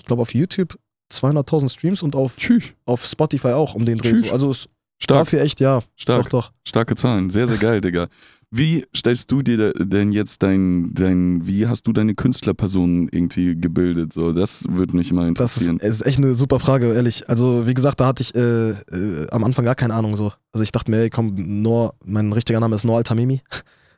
ich 0.00 0.04
glaube, 0.04 0.22
auf 0.22 0.34
YouTube 0.34 0.76
200.000 1.12 1.70
Streams 1.70 2.02
und 2.02 2.16
auf, 2.16 2.36
Tschüss. 2.36 2.72
auf 2.86 3.04
Spotify 3.04 3.48
auch 3.48 3.74
um 3.74 3.84
den 3.84 3.98
Dreh. 3.98 4.10
Tschüss. 4.10 4.28
So. 4.28 4.32
Also 4.32 4.50
ist 4.50 4.68
Stark, 4.98 5.20
dafür 5.20 5.40
echt, 5.42 5.60
ja. 5.60 5.82
stark. 5.96 6.24
Doch, 6.24 6.28
doch. 6.28 6.52
Starke 6.64 6.94
Zahlen. 6.94 7.30
Sehr, 7.30 7.46
sehr 7.46 7.58
geil, 7.58 7.80
Digga. 7.80 8.08
Wie 8.50 8.86
stellst 8.96 9.32
du 9.32 9.42
dir 9.42 9.72
denn 9.72 10.12
jetzt 10.12 10.42
dein, 10.44 10.94
dein, 10.94 11.44
wie 11.44 11.66
hast 11.66 11.88
du 11.88 11.92
deine 11.92 12.14
Künstlerperson 12.14 13.08
irgendwie 13.10 13.56
gebildet? 13.60 14.12
So, 14.12 14.30
das 14.32 14.64
würde 14.68 14.96
mich 14.96 15.12
mal 15.12 15.34
Das 15.34 15.56
ist, 15.56 15.62
interessieren. 15.66 15.78
es 15.80 15.96
ist 16.00 16.06
echt 16.06 16.18
eine 16.18 16.34
super 16.34 16.60
Frage, 16.60 16.94
ehrlich. 16.94 17.28
Also, 17.28 17.66
wie 17.66 17.74
gesagt, 17.74 17.98
da 17.98 18.06
hatte 18.06 18.22
ich 18.22 18.32
äh, 18.36 18.70
äh, 18.70 19.26
am 19.30 19.42
Anfang 19.42 19.64
gar 19.64 19.74
keine 19.74 19.94
Ahnung 19.94 20.16
so. 20.16 20.32
Also 20.52 20.62
ich 20.62 20.70
dachte 20.70 20.88
mir, 20.90 20.98
ey, 20.98 21.10
komm, 21.10 21.34
Noor, 21.62 21.94
mein 22.04 22.32
richtiger 22.32 22.60
Name 22.60 22.76
ist 22.76 22.84
Noor 22.84 22.98
Al-Tamimi. 22.98 23.40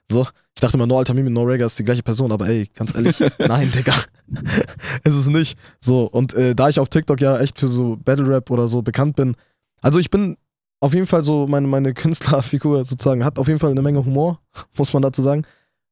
So. 0.09 0.23
Ich 0.55 0.61
dachte 0.61 0.77
immer, 0.77 0.87
Noor 0.87 1.01
Al-Tamimi 1.01 1.27
und 1.27 1.33
Noor 1.35 1.49
Rega 1.49 1.67
ist 1.67 1.77
die 1.81 1.85
gleiche 1.85 2.05
Person, 2.05 2.31
aber 2.31 2.49
ey, 2.49 2.69
ganz 2.77 2.95
ehrlich, 2.95 3.19
nein, 3.41 3.73
Digga. 3.73 3.93
ist 5.05 5.15
es 5.15 5.29
nicht. 5.29 5.59
So, 5.81 6.07
und 6.07 6.35
äh, 6.35 6.55
da 6.55 6.69
ich 6.69 6.81
auf 6.81 6.89
TikTok 6.89 7.21
ja 7.21 7.39
echt 7.39 7.59
für 7.59 7.69
so 7.69 7.97
Battle 7.97 8.29
Rap 8.29 8.51
oder 8.51 8.69
so 8.69 8.83
bekannt 8.83 9.17
bin, 9.17 9.37
also 9.81 9.99
ich 9.99 10.11
bin 10.11 10.37
auf 10.81 10.95
jeden 10.95 11.07
Fall 11.07 11.23
so, 11.23 11.47
meine, 11.47 11.67
meine 11.67 11.95
Künstlerfigur 11.95 12.85
sozusagen 12.85 13.25
hat 13.25 13.39
auf 13.39 13.49
jeden 13.49 13.59
Fall 13.61 13.71
eine 13.71 13.83
Menge 13.83 14.05
Humor, 14.05 14.41
muss 14.77 14.93
man 14.93 15.03
dazu 15.03 15.23
sagen. 15.23 15.43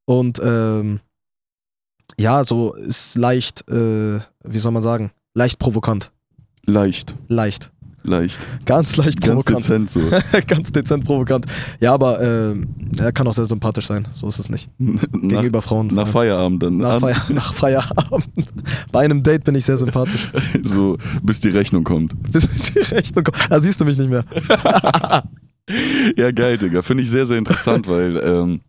Und 0.05 0.39
ähm, 0.43 0.99
ja, 2.17 2.43
so 2.43 2.73
ist 2.73 3.15
leicht, 3.15 3.69
äh, 3.69 4.19
wie 4.43 4.59
soll 4.59 4.71
man 4.71 4.83
sagen, 4.83 5.11
leicht 5.33 5.59
provokant. 5.59 6.11
leicht, 6.65 7.15
Leicht. 7.27 7.71
Leicht. 8.07 8.39
Ganz 8.65 8.95
leicht 8.97 9.21
Ganz 9.21 9.43
provokant. 9.43 9.59
dezent 9.59 9.89
so. 9.89 10.01
Ganz 10.47 10.71
dezent 10.71 11.05
provokant. 11.05 11.45
Ja, 11.79 11.93
aber 11.93 12.21
äh, 12.21 12.55
er 12.97 13.11
kann 13.11 13.27
auch 13.27 13.33
sehr 13.33 13.45
sympathisch 13.45 13.87
sein. 13.87 14.07
So 14.13 14.27
ist 14.27 14.39
es 14.39 14.49
nicht. 14.49 14.69
nach, 14.77 15.01
Gegenüber 15.11 15.61
Frauen. 15.61 15.87
nach 15.87 16.07
Feierabend 16.07 16.63
dann. 16.63 16.77
nach, 16.77 16.99
Feier, 16.99 17.21
nach 17.29 17.53
Feierabend. 17.53 18.27
Bei 18.91 19.01
einem 19.01 19.23
Date 19.23 19.43
bin 19.43 19.55
ich 19.55 19.65
sehr 19.65 19.77
sympathisch. 19.77 20.31
So, 20.63 20.97
bis 21.23 21.39
die 21.39 21.49
Rechnung 21.49 21.83
kommt. 21.83 22.13
Bis 22.31 22.47
die 22.47 22.79
Rechnung 22.79 23.23
kommt. 23.23 23.37
Da 23.49 23.59
siehst 23.59 23.79
du 23.81 23.85
mich 23.85 23.97
nicht 23.97 24.09
mehr. 24.09 24.23
Ja, 26.15 26.31
geil, 26.31 26.57
Digga. 26.57 26.81
Finde 26.81 27.03
ich 27.03 27.09
sehr, 27.09 27.25
sehr 27.25 27.37
interessant, 27.37 27.87
weil 27.87 28.17
ähm, 28.17 28.61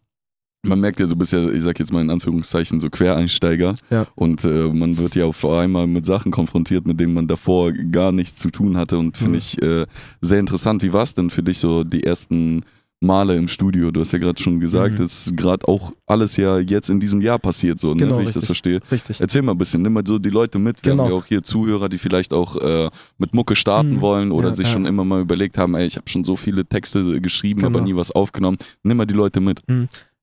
man 0.66 0.80
merkt 0.80 1.00
ja, 1.00 1.06
du 1.06 1.16
bist 1.16 1.32
ja, 1.32 1.48
ich 1.50 1.62
sag 1.62 1.78
jetzt 1.78 1.92
mal 1.92 2.00
in 2.02 2.10
Anführungszeichen, 2.10 2.80
so 2.80 2.90
Quereinsteiger. 2.90 3.74
Ja. 3.90 4.06
Und 4.14 4.44
äh, 4.44 4.64
man 4.72 4.98
wird 4.98 5.14
ja 5.16 5.24
auf 5.26 5.44
einmal 5.44 5.86
mit 5.86 6.06
Sachen 6.06 6.32
konfrontiert, 6.32 6.86
mit 6.86 6.98
denen 7.00 7.14
man 7.14 7.26
davor 7.26 7.72
gar 7.72 8.12
nichts 8.12 8.38
zu 8.38 8.50
tun 8.50 8.76
hatte. 8.76 8.98
Und 8.98 9.16
finde 9.16 9.30
Mhm. 9.32 9.36
ich 9.36 9.62
äh, 9.62 9.86
sehr 10.20 10.40
interessant. 10.40 10.82
Wie 10.82 10.92
war 10.92 11.02
es 11.02 11.14
denn 11.14 11.30
für 11.30 11.42
dich 11.42 11.58
so 11.58 11.84
die 11.84 12.04
ersten 12.04 12.62
Male 12.98 13.36
im 13.36 13.46
Studio? 13.46 13.90
Du 13.90 14.00
hast 14.00 14.12
ja 14.12 14.18
gerade 14.18 14.40
schon 14.42 14.58
gesagt, 14.58 14.98
Mhm. 14.98 15.04
ist 15.04 15.36
gerade 15.36 15.68
auch 15.68 15.92
alles 16.06 16.36
ja 16.38 16.58
jetzt 16.58 16.88
in 16.88 16.98
diesem 16.98 17.20
Jahr 17.20 17.38
passiert, 17.38 17.78
so, 17.78 17.92
ne, 17.92 18.00
Genau, 18.00 18.18
wie 18.18 18.22
ich 18.22 18.28
das 18.28 18.36
richtig. 18.36 18.46
verstehe. 18.46 18.80
Richtig. 18.90 19.20
Erzähl 19.20 19.42
mal 19.42 19.52
ein 19.52 19.58
bisschen, 19.58 19.82
nimm 19.82 19.92
mal 19.92 20.02
so 20.06 20.18
die 20.18 20.30
Leute 20.30 20.58
mit. 20.58 20.82
Wir 20.82 20.92
Genau. 20.92 21.04
haben 21.04 21.10
ja 21.10 21.16
auch 21.18 21.26
hier 21.26 21.42
Zuhörer, 21.42 21.90
die 21.90 21.98
vielleicht 21.98 22.32
auch 22.32 22.56
äh, 22.56 22.88
mit 23.18 23.34
Mucke 23.34 23.54
starten 23.54 23.96
Mhm. 23.96 24.00
wollen 24.00 24.32
oder 24.32 24.48
Ja, 24.48 24.54
sich 24.54 24.66
ja. 24.66 24.72
schon 24.72 24.86
immer 24.86 25.04
mal 25.04 25.20
überlegt 25.20 25.58
haben, 25.58 25.74
ey, 25.74 25.84
ich 25.86 25.96
habe 25.96 26.08
schon 26.08 26.24
so 26.24 26.36
viele 26.36 26.64
Texte 26.64 27.20
geschrieben, 27.20 27.64
aber 27.66 27.74
Genau. 27.80 27.84
nie 27.84 27.96
was 27.96 28.12
aufgenommen. 28.12 28.56
Nimm 28.82 28.96
mal 28.96 29.04
die 29.06 29.14
Leute 29.14 29.40
mit. 29.40 29.60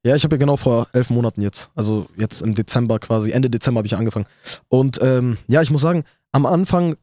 Ja, 0.05 0.15
ich 0.15 0.24
habe 0.24 0.36
ja 0.36 0.39
genau 0.39 0.57
vor 0.57 0.88
elf 0.93 1.10
Monaten 1.10 1.41
jetzt. 1.41 1.69
Also 1.75 2.07
jetzt 2.17 2.41
im 2.41 2.53
Dezember 2.55 3.00
quasi, 3.00 3.31
Ende 3.31 3.50
Dezember 3.50 3.79
habe 3.79 3.88
ich 3.88 3.95
angefangen. 3.95 4.25
Und 4.67 5.00
ähm, 5.01 5.38
ja, 5.48 5.62
ich 5.62 5.72
muss 5.72 5.81
sagen, 5.81 6.03
am 6.33 6.45
Anfang, 6.45 6.95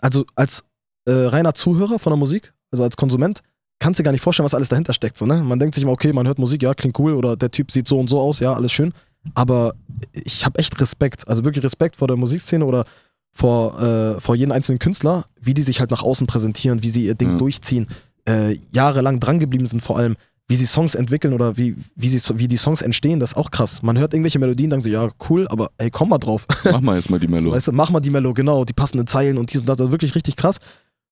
also 0.00 0.24
als 0.36 0.64
äh, 1.06 1.12
reiner 1.12 1.54
Zuhörer 1.54 1.98
von 1.98 2.10
der 2.12 2.16
Musik, 2.16 2.54
also 2.70 2.82
als 2.82 2.96
Konsument, 2.96 3.40
kannst 3.78 3.98
du 3.98 4.02
dir 4.02 4.06
gar 4.06 4.12
nicht 4.12 4.22
vorstellen, 4.22 4.46
was 4.46 4.54
alles 4.54 4.70
dahinter 4.70 4.94
steckt. 4.94 5.18
So, 5.18 5.26
ne? 5.26 5.42
Man 5.42 5.58
denkt 5.58 5.74
sich 5.74 5.84
immer, 5.84 5.92
okay, 5.92 6.12
man 6.14 6.26
hört 6.26 6.38
Musik, 6.38 6.62
ja, 6.62 6.72
klingt 6.72 6.98
cool, 6.98 7.12
oder 7.12 7.36
der 7.36 7.50
Typ 7.50 7.70
sieht 7.70 7.88
so 7.88 8.00
und 8.00 8.08
so 8.08 8.20
aus, 8.20 8.40
ja, 8.40 8.54
alles 8.54 8.72
schön. 8.72 8.94
Aber 9.34 9.74
ich 10.12 10.46
habe 10.46 10.58
echt 10.58 10.80
Respekt, 10.80 11.28
also 11.28 11.44
wirklich 11.44 11.62
Respekt 11.64 11.96
vor 11.96 12.08
der 12.08 12.16
Musikszene 12.16 12.64
oder 12.64 12.84
vor, 13.32 13.78
äh, 13.82 14.20
vor 14.20 14.34
jedem 14.34 14.52
einzelnen 14.52 14.78
Künstler, 14.78 15.26
wie 15.40 15.52
die 15.52 15.62
sich 15.62 15.80
halt 15.80 15.90
nach 15.90 16.02
außen 16.02 16.26
präsentieren, 16.26 16.82
wie 16.82 16.90
sie 16.90 17.04
ihr 17.04 17.14
Ding 17.16 17.32
Ja. 17.32 17.38
durchziehen, 17.38 17.86
äh, 18.26 18.58
jahrelang 18.72 19.20
drangeblieben 19.20 19.66
sind 19.66 19.82
vor 19.82 19.98
allem, 19.98 20.16
wie 20.48 20.56
sie 20.56 20.66
Songs 20.66 20.94
entwickeln 20.94 21.34
oder 21.34 21.56
wie, 21.56 21.76
wie, 21.96 22.08
sie, 22.08 22.38
wie 22.38 22.46
die 22.46 22.56
Songs 22.56 22.80
entstehen, 22.82 23.18
das 23.18 23.32
ist 23.32 23.36
auch 23.36 23.50
krass. 23.50 23.82
Man 23.82 23.98
hört 23.98 24.14
irgendwelche 24.14 24.38
Melodien, 24.38 24.70
denkt 24.70 24.84
so, 24.84 24.90
ja, 24.90 25.10
cool, 25.28 25.48
aber 25.48 25.70
ey, 25.78 25.90
komm 25.90 26.10
mal 26.10 26.18
drauf. 26.18 26.46
Mach 26.64 26.80
mal 26.80 26.94
erstmal 26.94 27.18
die 27.18 27.26
So, 27.26 27.32
Mello. 27.32 27.50
weißt 27.52 27.68
du, 27.68 27.72
mach 27.72 27.90
mal 27.90 28.00
die 28.00 28.10
Mello, 28.10 28.32
genau, 28.32 28.64
die 28.64 28.72
passenden 28.72 29.06
Zeilen 29.06 29.38
und 29.38 29.52
dies 29.52 29.60
und 29.60 29.68
das, 29.68 29.80
also 29.80 29.90
wirklich 29.90 30.14
richtig 30.14 30.36
krass. 30.36 30.58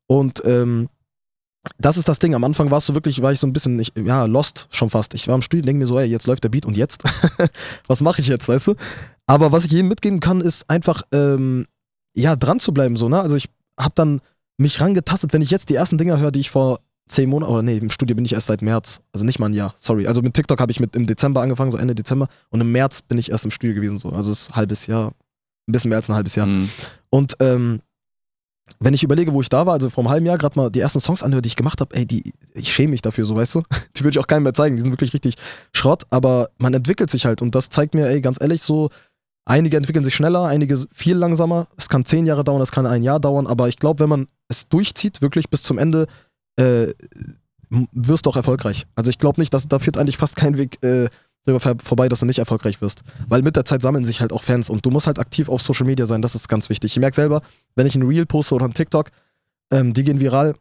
Und 0.06 0.42
ähm, 0.44 0.88
das 1.78 1.96
ist 1.96 2.08
das 2.08 2.18
Ding. 2.18 2.34
Am 2.34 2.44
Anfang 2.44 2.70
warst 2.70 2.88
du 2.88 2.94
wirklich, 2.94 3.22
war 3.22 3.32
ich 3.32 3.40
so 3.40 3.46
ein 3.46 3.52
bisschen, 3.52 3.76
nicht, 3.76 3.98
ja, 3.98 4.26
lost 4.26 4.68
schon 4.70 4.90
fast. 4.90 5.14
Ich 5.14 5.26
war 5.26 5.34
im 5.34 5.42
Studio, 5.42 5.64
denke 5.64 5.80
mir 5.80 5.86
so, 5.86 5.98
ey, 5.98 6.06
jetzt 6.06 6.26
läuft 6.26 6.44
der 6.44 6.50
Beat 6.50 6.66
und 6.66 6.76
jetzt? 6.76 7.02
was 7.86 8.02
mache 8.02 8.20
ich 8.20 8.28
jetzt, 8.28 8.48
weißt 8.48 8.68
du? 8.68 8.74
Aber 9.26 9.50
was 9.50 9.64
ich 9.64 9.72
jedem 9.72 9.88
mitgeben 9.88 10.20
kann, 10.20 10.40
ist 10.40 10.68
einfach, 10.68 11.02
ähm, 11.12 11.66
ja, 12.14 12.36
dran 12.36 12.60
zu 12.60 12.72
bleiben, 12.72 12.96
so, 12.96 13.08
ne? 13.08 13.20
Also 13.20 13.34
ich 13.34 13.48
habe 13.78 13.94
dann 13.96 14.20
mich 14.58 14.80
rangetastet, 14.80 15.32
wenn 15.32 15.42
ich 15.42 15.50
jetzt 15.50 15.70
die 15.70 15.74
ersten 15.74 15.98
Dinger 15.98 16.18
höre, 16.18 16.30
die 16.30 16.40
ich 16.40 16.50
vor 16.50 16.78
zehn 17.08 17.28
Monaten, 17.28 17.52
oder 17.52 17.62
nee, 17.62 17.76
im 17.76 17.90
Studio 17.90 18.16
bin 18.16 18.24
ich 18.24 18.32
erst 18.32 18.46
seit 18.46 18.62
März, 18.62 19.00
also 19.12 19.24
nicht 19.24 19.38
mal 19.38 19.46
ein 19.46 19.54
Jahr, 19.54 19.74
sorry. 19.78 20.06
Also 20.06 20.22
mit 20.22 20.34
TikTok 20.34 20.60
habe 20.60 20.72
ich 20.72 20.80
mit 20.80 20.96
im 20.96 21.06
Dezember 21.06 21.42
angefangen, 21.42 21.70
so 21.70 21.78
Ende 21.78 21.94
Dezember, 21.94 22.28
und 22.50 22.60
im 22.60 22.72
März 22.72 23.02
bin 23.02 23.18
ich 23.18 23.30
erst 23.30 23.44
im 23.44 23.50
Studio 23.50 23.74
gewesen, 23.74 23.98
so. 23.98 24.10
Also 24.10 24.32
es 24.32 24.42
ist 24.42 24.50
ein 24.50 24.56
halbes 24.56 24.86
Jahr, 24.86 25.08
ein 25.68 25.72
bisschen 25.72 25.90
mehr 25.90 25.98
als 25.98 26.08
ein 26.08 26.14
halbes 26.14 26.34
Jahr. 26.34 26.46
Mhm. 26.46 26.68
Und 27.10 27.34
ähm, 27.40 27.80
wenn 28.80 28.94
ich 28.94 29.02
überlege, 29.02 29.32
wo 29.32 29.40
ich 29.40 29.48
da 29.48 29.66
war, 29.66 29.74
also 29.74 29.90
vor 29.90 30.02
einem 30.02 30.10
halben 30.10 30.26
Jahr 30.26 30.38
gerade 30.38 30.58
mal 30.58 30.70
die 30.70 30.80
ersten 30.80 31.00
Songs 31.00 31.22
anhöre, 31.22 31.42
die 31.42 31.48
ich 31.48 31.56
gemacht 31.56 31.80
habe, 31.80 31.94
ey, 31.94 32.06
die, 32.06 32.32
ich 32.54 32.72
schäme 32.72 32.92
mich 32.92 33.02
dafür, 33.02 33.24
so 33.24 33.36
weißt 33.36 33.54
du. 33.56 33.62
Die 33.96 34.02
würde 34.02 34.16
ich 34.16 34.18
auch 34.18 34.26
keinem 34.26 34.42
mehr 34.42 34.54
zeigen, 34.54 34.74
die 34.76 34.82
sind 34.82 34.90
wirklich 34.90 35.12
richtig 35.12 35.36
Schrott, 35.72 36.02
aber 36.10 36.48
man 36.58 36.74
entwickelt 36.74 37.10
sich 37.10 37.26
halt 37.26 37.42
und 37.42 37.54
das 37.54 37.68
zeigt 37.68 37.94
mir, 37.94 38.08
ey, 38.08 38.20
ganz 38.20 38.38
ehrlich, 38.40 38.62
so, 38.62 38.90
einige 39.44 39.76
entwickeln 39.76 40.04
sich 40.04 40.14
schneller, 40.14 40.44
einige 40.44 40.78
viel 40.92 41.16
langsamer. 41.16 41.68
Es 41.76 41.88
kann 41.88 42.04
zehn 42.04 42.26
Jahre 42.26 42.44
dauern, 42.44 42.62
es 42.62 42.72
kann 42.72 42.86
ein 42.86 43.02
Jahr 43.02 43.20
dauern, 43.20 43.46
aber 43.46 43.68
ich 43.68 43.76
glaube, 43.76 44.02
wenn 44.02 44.08
man 44.08 44.26
es 44.48 44.68
durchzieht, 44.68 45.22
wirklich 45.22 45.48
bis 45.50 45.62
zum 45.62 45.78
Ende, 45.78 46.06
äh, 46.56 46.92
wirst 47.92 48.26
du 48.26 48.30
auch 48.30 48.36
erfolgreich. 48.36 48.86
Also 48.94 49.10
ich 49.10 49.18
glaube 49.18 49.40
nicht, 49.40 49.52
dass 49.52 49.68
da 49.68 49.78
führt 49.78 49.98
eigentlich 49.98 50.16
fast 50.16 50.36
kein 50.36 50.58
Weg 50.58 50.82
äh, 50.84 51.08
drüber 51.44 51.60
vor- 51.60 51.76
vorbei, 51.82 52.08
dass 52.08 52.20
du 52.20 52.26
nicht 52.26 52.38
erfolgreich 52.38 52.80
wirst. 52.80 53.02
Weil 53.28 53.42
mit 53.42 53.56
der 53.56 53.64
Zeit 53.64 53.82
sammeln 53.82 54.04
sich 54.04 54.20
halt 54.20 54.32
auch 54.32 54.42
Fans 54.42 54.70
und 54.70 54.86
du 54.86 54.90
musst 54.90 55.06
halt 55.06 55.18
aktiv 55.18 55.48
auf 55.48 55.60
Social 55.62 55.86
Media 55.86 56.06
sein, 56.06 56.22
das 56.22 56.34
ist 56.34 56.48
ganz 56.48 56.68
wichtig. 56.70 56.92
Ich 56.92 57.00
merke 57.00 57.16
selber, 57.16 57.42
wenn 57.74 57.86
ich 57.86 57.94
ein 57.96 58.02
Reel 58.02 58.26
poste 58.26 58.54
oder 58.54 58.66
ein 58.66 58.74
TikTok, 58.74 59.10
ähm, 59.70 59.92
die 59.92 60.04
gehen 60.04 60.20
viral, 60.20 60.54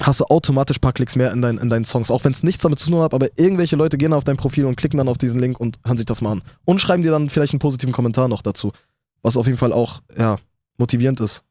hast 0.00 0.20
du 0.20 0.24
automatisch 0.24 0.78
ein 0.78 0.80
paar 0.80 0.94
Klicks 0.94 1.16
mehr 1.16 1.32
in, 1.32 1.42
dein, 1.42 1.58
in 1.58 1.68
deinen 1.68 1.84
Songs. 1.84 2.10
Auch 2.10 2.24
wenn 2.24 2.32
es 2.32 2.42
nichts 2.42 2.62
damit 2.62 2.78
zu 2.78 2.90
tun 2.90 3.00
hat, 3.00 3.12
aber 3.12 3.28
irgendwelche 3.36 3.76
Leute 3.76 3.98
gehen 3.98 4.14
auf 4.14 4.24
dein 4.24 4.38
Profil 4.38 4.64
und 4.64 4.76
klicken 4.76 4.96
dann 4.96 5.08
auf 5.08 5.18
diesen 5.18 5.38
Link 5.38 5.60
und 5.60 5.78
hören 5.84 5.98
sich 5.98 6.06
das 6.06 6.22
mal 6.22 6.32
an. 6.32 6.42
Und 6.64 6.80
schreiben 6.80 7.02
dir 7.02 7.10
dann 7.10 7.28
vielleicht 7.28 7.52
einen 7.52 7.60
positiven 7.60 7.92
Kommentar 7.92 8.26
noch 8.28 8.40
dazu. 8.42 8.72
Was 9.20 9.36
auf 9.36 9.46
jeden 9.46 9.58
Fall 9.58 9.72
auch, 9.72 10.00
ja, 10.18 10.36
motivierend 10.78 11.20
ist. 11.20 11.44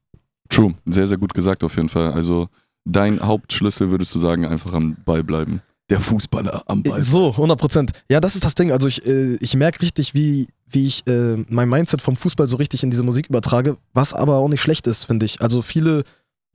True, 0.50 0.74
sehr, 0.86 1.08
sehr 1.08 1.18
gut 1.18 1.34
gesagt 1.34 1.63
auf 1.63 1.75
jeden 1.75 1.88
Fall. 1.88 2.12
Also 2.12 2.50
dein 2.85 3.19
Hauptschlüssel 3.21 3.89
würdest 3.89 4.13
du 4.15 4.19
sagen, 4.19 4.45
einfach 4.45 4.73
am 4.73 4.95
Ball 5.05 5.23
bleiben. 5.23 5.61
Der 5.89 6.00
Fußballer 6.00 6.63
am 6.67 6.83
Ball. 6.83 7.03
So, 7.03 7.31
100 7.31 7.59
Prozent. 7.59 7.91
Ja, 8.09 8.21
das 8.21 8.35
ist 8.35 8.45
das 8.45 8.55
Ding. 8.55 8.71
Also 8.71 8.88
ich, 8.88 9.05
äh, 9.05 9.35
ich 9.41 9.55
merke 9.55 9.81
richtig, 9.81 10.13
wie, 10.13 10.47
wie 10.67 10.88
ich 10.88 11.05
äh, 11.05 11.43
mein 11.50 11.67
Mindset 11.67 12.01
vom 12.01 12.15
Fußball 12.15 12.47
so 12.47 12.55
richtig 12.57 12.83
in 12.83 12.91
diese 12.91 13.03
Musik 13.03 13.27
übertrage, 13.27 13.77
was 13.93 14.13
aber 14.13 14.38
auch 14.38 14.47
nicht 14.47 14.61
schlecht 14.61 14.88
ist, 14.88 15.05
finde 15.05 15.25
ich. 15.25 15.41
Also 15.41 15.61
viele 15.61 16.03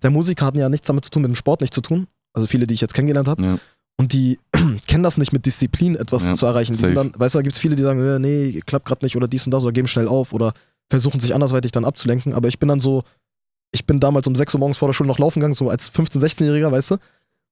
der 0.02 0.10
Musiker 0.10 0.46
hatten 0.46 0.58
ja 0.58 0.68
nichts 0.68 0.86
damit 0.86 1.04
zu 1.04 1.10
tun, 1.10 1.22
mit 1.22 1.30
dem 1.30 1.34
Sport 1.34 1.60
nicht 1.60 1.74
zu 1.74 1.80
tun. 1.80 2.06
Also 2.32 2.46
viele, 2.46 2.66
die 2.66 2.74
ich 2.74 2.80
jetzt 2.80 2.94
kennengelernt 2.94 3.28
habe. 3.28 3.42
Ja. 3.42 3.58
Und 3.98 4.12
die 4.12 4.38
kennen 4.86 5.02
das 5.02 5.16
nicht 5.16 5.32
mit 5.32 5.46
Disziplin, 5.46 5.96
etwas 5.96 6.26
Ja, 6.26 6.34
zu 6.34 6.46
erreichen. 6.46 6.76
Die 6.76 6.94
dann, 6.94 7.12
weißt 7.16 7.34
du, 7.34 7.38
da 7.38 7.42
gibt 7.42 7.54
es 7.54 7.60
viele, 7.60 7.76
die 7.76 7.82
sagen, 7.82 8.00
äh, 8.00 8.18
nee, 8.18 8.60
klappt 8.66 8.86
gerade 8.86 9.04
nicht 9.04 9.16
oder 9.16 9.28
dies 9.28 9.46
und 9.46 9.52
das 9.52 9.62
oder 9.64 9.72
geben 9.72 9.88
schnell 9.88 10.08
auf 10.08 10.32
oder 10.32 10.52
versuchen 10.90 11.20
sich 11.20 11.34
andersweitig 11.34 11.72
dann 11.72 11.84
abzulenken. 11.84 12.34
Aber 12.34 12.48
ich 12.48 12.58
bin 12.58 12.68
dann 12.68 12.80
so, 12.80 13.04
ich 13.76 13.86
bin 13.86 14.00
damals 14.00 14.26
um 14.26 14.34
6 14.34 14.54
Uhr 14.54 14.60
morgens 14.60 14.78
vor 14.78 14.88
der 14.88 14.94
Schule 14.94 15.08
noch 15.08 15.18
laufen 15.18 15.40
gegangen, 15.40 15.54
so 15.54 15.68
als 15.68 15.92
15-, 15.92 16.18
16-Jähriger, 16.18 16.72
weißt 16.72 16.92
du? 16.92 16.96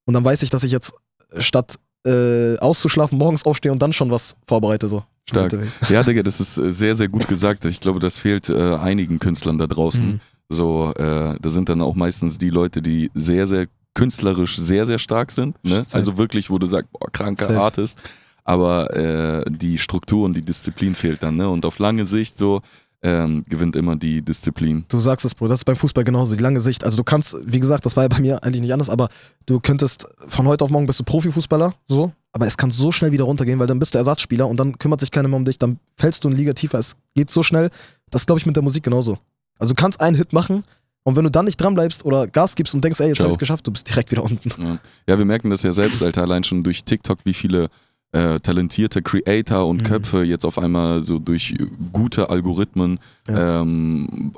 Und 0.07 0.15
dann 0.15 0.25
weiß 0.25 0.43
ich, 0.43 0.51
dass 0.51 0.65
ich 0.65 0.73
jetzt 0.73 0.95
statt 1.39 1.77
äh, 2.07 2.57
auszuschlafen 2.59 3.19
morgens 3.19 3.45
aufstehe 3.45 3.73
und 3.73 3.81
dann 3.81 3.93
schon 3.93 4.11
was 4.11 4.37
vorbereite. 4.47 4.89
So. 4.89 5.05
Stark. 5.29 5.57
Ja, 5.89 6.03
Digga, 6.03 6.23
das 6.23 6.41
ist 6.41 6.59
äh, 6.59 6.73
sehr, 6.73 6.97
sehr 6.97 7.09
gut 7.09 7.29
gesagt. 7.29 7.65
Ich 7.65 7.81
glaube, 7.81 7.99
das 7.99 8.19
fehlt 8.19 8.49
äh, 8.51 8.75
einigen 8.77 9.19
Künstlern 9.19 9.59
da 9.59 9.67
draußen. 9.67 10.07
Mhm. 10.07 10.21
So, 10.49 10.93
äh, 10.95 11.39
da 11.41 11.51
sind 11.51 11.69
dann 11.69 11.81
auch 11.81 11.95
meistens 11.95 12.37
die 12.39 12.51
Leute, 12.51 12.83
die 12.83 13.11
sehr, 13.15 13.47
sehr 13.47 13.67
künstlerisch 13.95 14.57
sehr, 14.59 14.87
sehr 14.87 14.99
stark 14.99 15.31
sind. 15.31 15.57
Ne? 15.65 15.85
Also 15.93 16.19
wirklich, 16.19 16.51
wo 16.51 16.59
du 16.59 16.67
sagst, 16.67 16.91
boah, 16.93 17.11
kranker 17.11 17.47
Safe. 17.47 17.61
Artist. 17.61 17.99
Aber 18.47 18.95
äh, 18.95 19.45
die 19.49 19.79
Struktur 19.79 20.27
und 20.27 20.37
die 20.37 20.43
Disziplin 20.43 20.95
fehlt 20.95 21.23
dann. 21.23 21.37
Ne? 21.37 21.49
Und 21.49 21.65
auf 21.65 21.79
lange 21.79 22.05
Sicht 22.05 22.37
so 22.37 22.61
ähm, 23.05 23.45
gewinnt 23.47 23.77
immer 23.77 23.97
die 23.97 24.23
Disziplin. 24.23 24.87
Du 24.89 24.99
sagst 24.99 25.27
es, 25.27 25.35
Bro, 25.35 25.49
das 25.49 25.61
ist 25.61 25.65
beim 25.65 25.77
Fußball 25.77 26.05
genauso, 26.05 26.35
die 26.35 26.43
lange 26.43 26.61
Sicht. 26.61 26.85
Also 26.85 26.97
du 26.97 27.05
kannst, 27.05 27.37
wie 27.45 27.61
gesagt, 27.61 27.85
das 27.85 27.97
war 27.97 28.05
ja 28.05 28.09
bei 28.09 28.21
mir 28.21 28.43
eigentlich 28.43 28.63
nicht 28.63 28.73
anders, 28.73 28.89
aber 28.89 29.11
du 29.45 29.61
könntest 29.61 30.09
von 30.27 30.49
heute 30.49 30.65
auf 30.65 30.71
morgen 30.71 30.87
bist 30.87 31.01
du 31.01 31.05
Profifußballer, 31.05 31.75
so, 31.87 32.13
aber 32.33 32.47
es 32.47 32.57
kann 32.57 32.71
so 32.71 32.91
schnell 32.93 33.13
wieder 33.13 33.25
runtergehen, 33.25 33.59
weil 33.59 33.67
dann 33.67 33.79
bist 33.79 33.95
du 33.95 33.99
Ersatzspieler 33.99 34.49
und 34.49 34.59
dann 34.59 34.79
kümmert 34.79 35.01
sich 35.01 35.11
keiner 35.11 35.29
mehr 35.29 35.37
um 35.37 35.45
dich, 35.45 35.59
dann 35.59 35.79
fällst 35.99 36.25
du 36.25 36.31
in 36.31 36.37
Liga 36.37 36.55
tiefer, 36.55 36.79
es 36.79 36.97
geht 37.15 37.31
so 37.31 37.43
schnell. 37.43 37.69
Das 38.11 38.25
glaube 38.25 38.39
ich 38.39 38.47
mit 38.47 38.57
der 38.57 38.63
Musik 38.63 38.83
genauso. 38.83 39.19
Also 39.59 39.75
du 39.75 39.81
kannst 39.81 40.01
einen 40.01 40.17
Hit 40.17 40.33
machen 40.33 40.65
und 41.03 41.17
wenn 41.17 41.25
du 41.25 41.31
dann 41.31 41.45
nicht 41.45 41.61
dranbleibst 41.61 42.07
oder 42.07 42.27
Gas 42.27 42.55
gibst 42.55 42.75
und 42.75 42.83
denkst, 42.83 43.01
ey, 43.01 43.09
jetzt 43.09 43.19
Ciao. 43.19 43.27
hab 43.27 43.33
ich's 43.33 43.39
geschafft, 43.39 43.67
du 43.67 43.71
bist 43.71 43.87
direkt 43.87 44.11
wieder 44.13 44.23
unten. 44.23 44.51
Ja. 44.59 44.79
ja, 45.07 45.19
wir 45.19 45.27
merken 45.27 45.51
das 45.51 45.63
ja 45.63 45.73
selbst, 45.73 46.03
Alter, 46.03 46.23
allein 46.23 46.43
schon 46.43 46.63
durch 46.63 46.85
TikTok, 46.85 47.19
wie 47.25 47.35
viele 47.35 47.69
äh, 48.15 48.39
talentierte 48.41 49.03
Creator 49.03 49.67
und 49.67 49.79
Mhm. 49.83 49.85
Köpfe 49.85 50.23
jetzt 50.23 50.45
auf 50.45 50.57
einmal 50.59 51.03
so 51.03 51.19
durch 51.19 51.55
gute 51.93 52.31
Algorithmen 52.31 52.99
Ja. 53.29 53.61
ähm, 53.63 54.33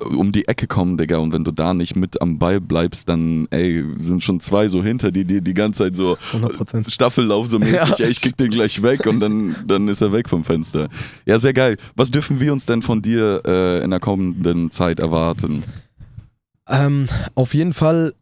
um 0.00 0.32
die 0.32 0.48
Ecke 0.48 0.66
kommen, 0.66 0.96
Digga. 0.98 1.18
Und 1.18 1.32
wenn 1.32 1.44
du 1.44 1.52
da 1.52 1.72
nicht 1.72 1.94
mit 1.94 2.20
am 2.20 2.38
Ball 2.38 2.60
bleibst, 2.60 3.08
dann, 3.08 3.46
ey, 3.50 3.84
sind 3.96 4.24
schon 4.24 4.40
zwei 4.40 4.66
so 4.66 4.82
hinter 4.82 5.12
dir, 5.12 5.24
die 5.24 5.40
die 5.40 5.54
ganze 5.54 5.84
Zeit 5.84 5.94
so 5.96 6.16
100 6.32 6.52
Prozent. 6.56 6.90
Staffellauf 6.90 7.46
so 7.46 7.60
mäßig, 7.60 7.98
Ja. 7.98 8.04
ey, 8.06 8.10
ich 8.10 8.20
kick 8.20 8.36
den 8.36 8.50
gleich 8.50 8.82
weg 8.82 9.06
und 9.06 9.20
dann, 9.20 9.54
dann 9.66 9.86
ist 9.86 10.00
er 10.00 10.10
weg 10.12 10.28
vom 10.28 10.42
Fenster. 10.42 10.88
Ja, 11.26 11.38
sehr 11.38 11.52
geil. 11.52 11.76
Was 11.94 12.10
dürfen 12.10 12.40
wir 12.40 12.52
uns 12.52 12.66
denn 12.66 12.82
von 12.82 13.02
dir 13.02 13.42
äh, 13.46 13.84
in 13.84 13.90
der 13.90 14.00
kommenden 14.00 14.72
Zeit 14.72 14.98
erwarten? 14.98 15.62
Ähm, 16.68 17.06
auf 17.36 17.54
jeden 17.54 17.72
Fall, 17.72 18.14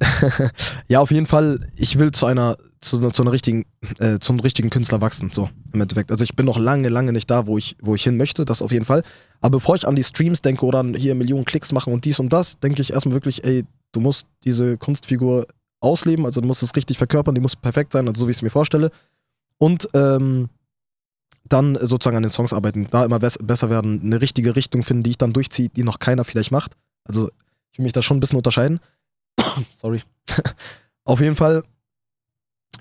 ja, 0.88 1.00
auf 1.00 1.10
jeden 1.10 1.26
Fall, 1.26 1.70
ich 1.76 1.98
will 1.98 2.10
zu 2.10 2.26
einer, 2.26 2.56
zu, 2.80 3.10
zu 3.10 3.22
einer 3.22 3.32
richtigen, 3.32 3.64
äh, 3.98 4.18
zu 4.18 4.32
einem 4.32 4.40
richtigen 4.40 4.70
Künstler 4.70 5.00
wachsen, 5.00 5.30
so 5.32 5.48
im 5.72 5.80
Endeffekt. 5.80 6.10
Also 6.10 6.24
ich 6.24 6.36
bin 6.36 6.46
noch 6.46 6.58
lange, 6.58 6.88
lange 6.88 7.12
nicht 7.12 7.30
da, 7.30 7.46
wo 7.46 7.58
ich, 7.58 7.76
wo 7.80 7.94
ich 7.94 8.02
hin 8.02 8.16
möchte, 8.16 8.44
das 8.44 8.62
auf 8.62 8.72
jeden 8.72 8.84
Fall. 8.84 9.02
Aber 9.40 9.58
bevor 9.58 9.74
ich 9.76 9.86
an 9.86 9.96
die 9.96 10.04
Streams 10.04 10.42
denke 10.42 10.64
oder 10.66 10.80
an 10.80 10.94
hier 10.94 11.14
Millionen 11.14 11.44
Klicks 11.44 11.72
machen 11.72 11.92
und 11.92 12.04
dies 12.04 12.20
und 12.20 12.32
das, 12.32 12.58
denke 12.60 12.82
ich 12.82 12.92
erstmal 12.92 13.14
wirklich, 13.14 13.44
ey, 13.44 13.64
du 13.92 14.00
musst 14.00 14.26
diese 14.44 14.76
Kunstfigur 14.76 15.46
ausleben, 15.80 16.26
also 16.26 16.40
du 16.40 16.46
musst 16.46 16.62
es 16.62 16.74
richtig 16.76 16.98
verkörpern, 16.98 17.34
die 17.34 17.40
muss 17.40 17.56
perfekt 17.56 17.92
sein, 17.92 18.08
also 18.08 18.20
so 18.20 18.26
wie 18.26 18.30
ich 18.32 18.38
es 18.38 18.42
mir 18.42 18.50
vorstelle. 18.50 18.90
Und 19.58 19.88
ähm, 19.94 20.48
dann 21.48 21.76
sozusagen 21.80 22.16
an 22.16 22.22
den 22.24 22.32
Songs 22.32 22.52
arbeiten, 22.52 22.88
da 22.90 23.04
immer 23.04 23.18
bess- 23.18 23.38
besser 23.40 23.70
werden, 23.70 24.00
eine 24.02 24.20
richtige 24.20 24.56
Richtung 24.56 24.82
finden, 24.82 25.04
die 25.04 25.10
ich 25.10 25.18
dann 25.18 25.32
durchziehe, 25.32 25.68
die 25.68 25.84
noch 25.84 25.98
keiner 25.98 26.24
vielleicht 26.24 26.50
macht. 26.50 26.72
Also 27.04 27.30
ich 27.70 27.78
will 27.78 27.84
mich 27.84 27.92
da 27.92 28.02
schon 28.02 28.16
ein 28.16 28.20
bisschen 28.20 28.36
unterscheiden. 28.38 28.80
Sorry. 29.80 30.02
auf 31.04 31.20
jeden 31.20 31.36
Fall, 31.36 31.62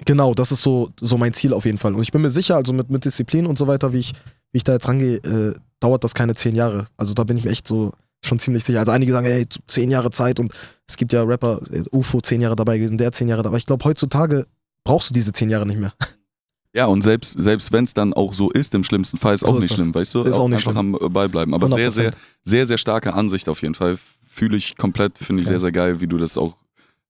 genau, 0.05 0.33
das 0.33 0.51
ist 0.51 0.61
so, 0.61 0.89
so 0.99 1.17
mein 1.17 1.33
Ziel 1.33 1.53
auf 1.53 1.65
jeden 1.65 1.77
Fall. 1.77 1.93
Und 1.93 2.01
ich 2.01 2.11
bin 2.11 2.21
mir 2.21 2.29
sicher, 2.29 2.55
also 2.55 2.73
mit, 2.73 2.89
mit 2.89 3.05
Disziplin 3.05 3.45
und 3.45 3.57
so 3.57 3.67
weiter, 3.67 3.93
wie 3.93 3.99
ich, 3.99 4.13
wie 4.51 4.57
ich 4.57 4.63
da 4.63 4.73
jetzt 4.73 4.87
rangehe, 4.87 5.17
äh, 5.17 5.53
dauert 5.79 6.03
das 6.03 6.13
keine 6.13 6.35
zehn 6.35 6.55
Jahre. 6.55 6.87
Also 6.97 7.13
da 7.13 7.23
bin 7.23 7.37
ich 7.37 7.43
mir 7.43 7.51
echt 7.51 7.67
so 7.67 7.93
schon 8.23 8.39
ziemlich 8.39 8.63
sicher. 8.63 8.79
Also 8.79 8.91
einige 8.91 9.11
sagen, 9.11 9.27
ey, 9.27 9.45
zehn 9.67 9.91
Jahre 9.91 10.09
Zeit 10.11 10.39
und 10.39 10.51
es 10.87 10.97
gibt 10.97 11.13
ja 11.13 11.21
Rapper, 11.23 11.61
äh, 11.71 11.83
UFO 11.91 12.21
zehn 12.21 12.41
Jahre 12.41 12.55
dabei 12.55 12.77
gewesen, 12.77 12.97
der 12.97 13.11
zehn 13.11 13.27
Jahre 13.27 13.43
dabei. 13.43 13.57
Ich 13.57 13.65
glaube, 13.65 13.85
heutzutage 13.85 14.47
brauchst 14.83 15.09
du 15.09 15.13
diese 15.13 15.31
zehn 15.31 15.49
Jahre 15.49 15.65
nicht 15.65 15.79
mehr. 15.79 15.93
Ja, 16.75 16.87
und 16.87 17.03
selbst, 17.03 17.41
selbst 17.41 17.71
wenn 17.71 17.85
es 17.85 17.93
dann 17.93 18.13
auch 18.13 18.33
so 18.33 18.51
ist, 18.51 18.75
im 18.75 18.83
schlimmsten 18.83 19.15
Fall 19.15 19.35
ist 19.35 19.45
So 19.45 19.47
auch 19.47 19.53
ist 19.53 19.61
nicht 19.61 19.71
das. 19.71 19.77
schlimm, 19.77 19.95
weißt 19.95 20.13
du? 20.13 20.23
Ist 20.23 20.33
auch 20.33 20.49
nicht 20.49 20.67
einfach 20.67 20.77
am 20.77 20.93
äh, 20.95 21.07
Ball 21.07 21.29
bleiben. 21.29 21.53
Aber 21.53 21.69
sehr, 21.69 21.89
100%. 21.89 21.91
sehr, 21.91 22.11
sehr, 22.43 22.65
sehr 22.67 22.77
starke 22.77 23.13
Ansicht 23.13 23.47
auf 23.47 23.61
jeden 23.61 23.75
Fall. 23.75 23.97
Fühle 24.35 24.57
ich 24.57 24.75
komplett, 24.75 25.17
finde 25.17 25.41
ich 25.41 25.47
Okay. 25.47 25.53
sehr, 25.53 25.59
sehr 25.61 25.71
geil, 25.71 26.01
wie 26.01 26.07
du 26.07 26.17
das 26.17 26.37
auch 26.37 26.57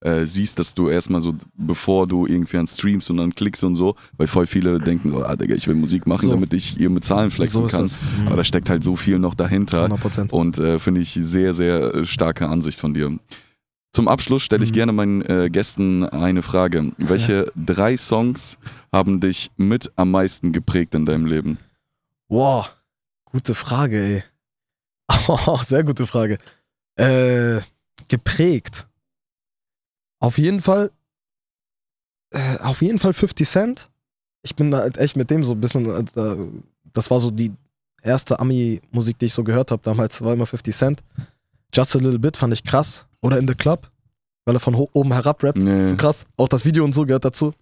äh, 0.02 0.28
siehst, 0.28 0.60
dass 0.60 0.76
du 0.76 0.90
erstmal 0.90 1.22
so, 1.22 1.36
bevor 1.58 2.06
du 2.06 2.28
irgendwie 2.28 2.58
an 2.58 2.68
streamst 2.68 3.10
und 3.10 3.18
dann 3.18 3.34
klickst 3.34 3.64
und 3.64 3.74
so, 3.74 3.96
weil 4.18 4.28
voll 4.28 4.46
viele 4.46 4.80
denken, 4.80 5.10
so, 5.10 5.26
ah, 5.26 5.36
Digga, 5.36 5.56
ich 5.56 5.68
will 5.68 5.74
Musik 5.74 6.06
machen, 6.06 6.26
So. 6.28 6.30
damit 6.32 6.54
ich 6.54 6.80
ihr 6.80 6.92
mit 6.92 7.04
Zahlen 7.04 7.32
flexen 7.32 7.68
so 7.68 7.76
kann. 7.78 7.86
Mhm. 8.20 8.28
Aber 8.28 8.36
da 8.36 8.44
steckt 8.44 8.70
halt 8.70 8.84
so 8.84 8.96
viel 8.96 9.18
noch 9.18 9.34
dahinter. 9.34 9.80
100 9.86 10.00
Prozent. 10.00 10.34
Und 10.34 10.60
äh, 10.60 10.78
finde 10.78 11.02
ich 11.02 11.10
sehr, 11.14 11.56
sehr 11.56 11.96
äh, 11.96 12.06
starke 12.06 12.48
Ansicht 12.48 12.80
von 12.80 12.94
dir. 12.94 13.18
Zum 13.94 14.08
Abschluss 14.08 14.44
stelle 14.44 14.64
ich 14.64 14.70
Mhm. 14.72 14.76
gerne 14.76 14.92
meinen 14.92 15.22
äh, 15.24 15.50
Gästen 15.50 16.04
eine 16.04 16.44
Frage. 16.44 16.92
Welche 16.98 17.52
drei 17.56 17.98
Songs 17.98 18.60
haben 18.92 19.20
dich 19.22 19.50
mit 19.58 19.92
am 19.96 20.12
meisten 20.12 20.52
geprägt 20.52 20.94
in 20.94 21.06
deinem 21.08 21.26
Leben? 21.26 21.58
Wow, 22.28 22.70
gute 23.24 23.56
Frage, 23.56 23.98
ey. 23.98 24.24
Oh, 25.28 25.60
sehr 25.64 25.84
gute 25.84 26.06
Frage. 26.06 26.38
Äh, 26.98 27.60
geprägt. 28.08 28.88
Auf 30.20 30.38
jeden 30.38 30.62
Fall, 30.62 30.92
äh, 32.32 32.58
auf 32.60 32.82
jeden 32.82 33.00
Fall 33.00 33.14
50 33.14 33.48
Cent. 33.48 33.90
Ich 34.44 34.56
bin 34.56 34.72
da 34.72 34.80
halt 34.80 34.98
echt 34.98 35.16
mit 35.16 35.30
dem 35.30 35.44
so 35.44 35.54
ein 35.54 35.60
bisschen, 35.62 35.86
äh, 35.90 36.04
da- 36.14 36.38
das 36.94 37.10
war 37.12 37.20
so 37.20 37.32
die 37.32 37.52
erste 38.02 38.40
Ami-Musik, 38.40 39.18
die 39.20 39.26
ich 39.26 39.34
so 39.34 39.44
gehört 39.44 39.72
habe 39.72 39.82
damals, 39.84 40.22
war 40.22 40.34
immer 40.34 40.46
50 40.46 40.76
Cent. 40.76 41.04
Just 41.74 41.96
a 41.96 42.00
Little 42.00 42.20
Bit 42.20 42.38
fand 42.38 42.54
ich 42.54 42.64
krass. 42.64 43.06
Oder 43.22 43.40
In 43.40 43.48
the 43.48 43.56
Club, 43.56 43.90
weil 44.46 44.56
er 44.56 44.60
von 44.60 44.76
oben 44.76 45.12
herab 45.12 45.44
rappt. 45.44 45.58
Nee. 45.58 45.86
So 45.86 45.98
krass. 45.98 46.26
Auch 46.38 46.48
das 46.48 46.64
Video 46.64 46.84
und 46.84 46.94
so 46.94 47.06
gehört 47.06 47.26
dazu. 47.26 47.54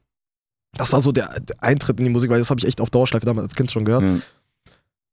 Das 0.76 0.92
war 0.92 1.02
so 1.02 1.12
der, 1.12 1.40
der 1.40 1.64
Eintritt 1.64 2.00
in 2.00 2.06
die 2.06 2.12
Musik, 2.12 2.30
weil 2.30 2.40
das 2.40 2.50
habe 2.50 2.60
ich 2.60 2.66
echt 2.68 2.82
auf 2.82 2.90
Dauerschleife 2.90 3.26
damals 3.26 3.46
als 3.46 3.56
Kind 3.56 3.72
schon 3.72 3.86
gehört. 3.86 4.04
Ja. 4.04 4.18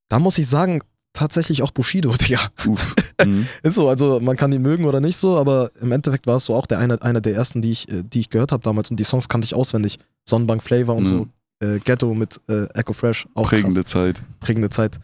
Da 0.09 0.19
muss 0.19 0.39
ich 0.39 0.49
sagen, 0.49 0.81
tatsächlich 1.13 1.63
auch 1.63 1.71
Bushido, 1.71 2.13
Digga. 2.17 2.41
Uff. 2.67 2.95
Mhm. 3.27 3.47
Ist 3.63 3.75
so, 3.75 3.89
also 3.89 4.21
man 4.21 4.37
kann 4.37 4.53
ihn 4.53 4.63
mögen 4.63 4.85
oder 4.85 5.01
nicht 5.01 5.17
so, 5.17 5.37
aber 5.39 5.71
im 5.81 5.93
Endeffekt 5.93 6.27
war 6.27 6.37
es 6.37 6.45
so 6.47 6.55
auch 6.55 6.67
der 6.67 6.79
eine, 6.79 7.01
einer 7.03 7.21
der 7.21 7.35
ersten, 7.35 7.63
die 7.63 7.73
ich, 7.73 7.89
äh, 7.91 8.03
die 8.03 8.21
ich 8.21 8.31
gehört 8.31 8.53
habe 8.53 8.63
damals 8.63 8.91
und 8.91 8.99
die 8.99 9.05
Songs 9.05 9.29
kannte 9.29 9.45
ich 9.47 9.55
auswendig. 9.55 9.99
Sonnenbank 10.29 10.63
Flavor 10.63 10.97
und 10.97 11.05
Mhm. 11.05 11.09
so. 11.09 11.27
Äh, 11.67 11.79
Ghetto 11.81 12.15
mit 12.15 12.41
äh, 12.49 12.65
Echo 12.75 12.93
Fresh, 12.95 13.27
auch 13.35 13.49
Prägende 13.49 13.83
krass. 13.83 13.93
Zeit. 13.93 14.23
prägende 14.41 14.71
Zeit. 14.71 14.99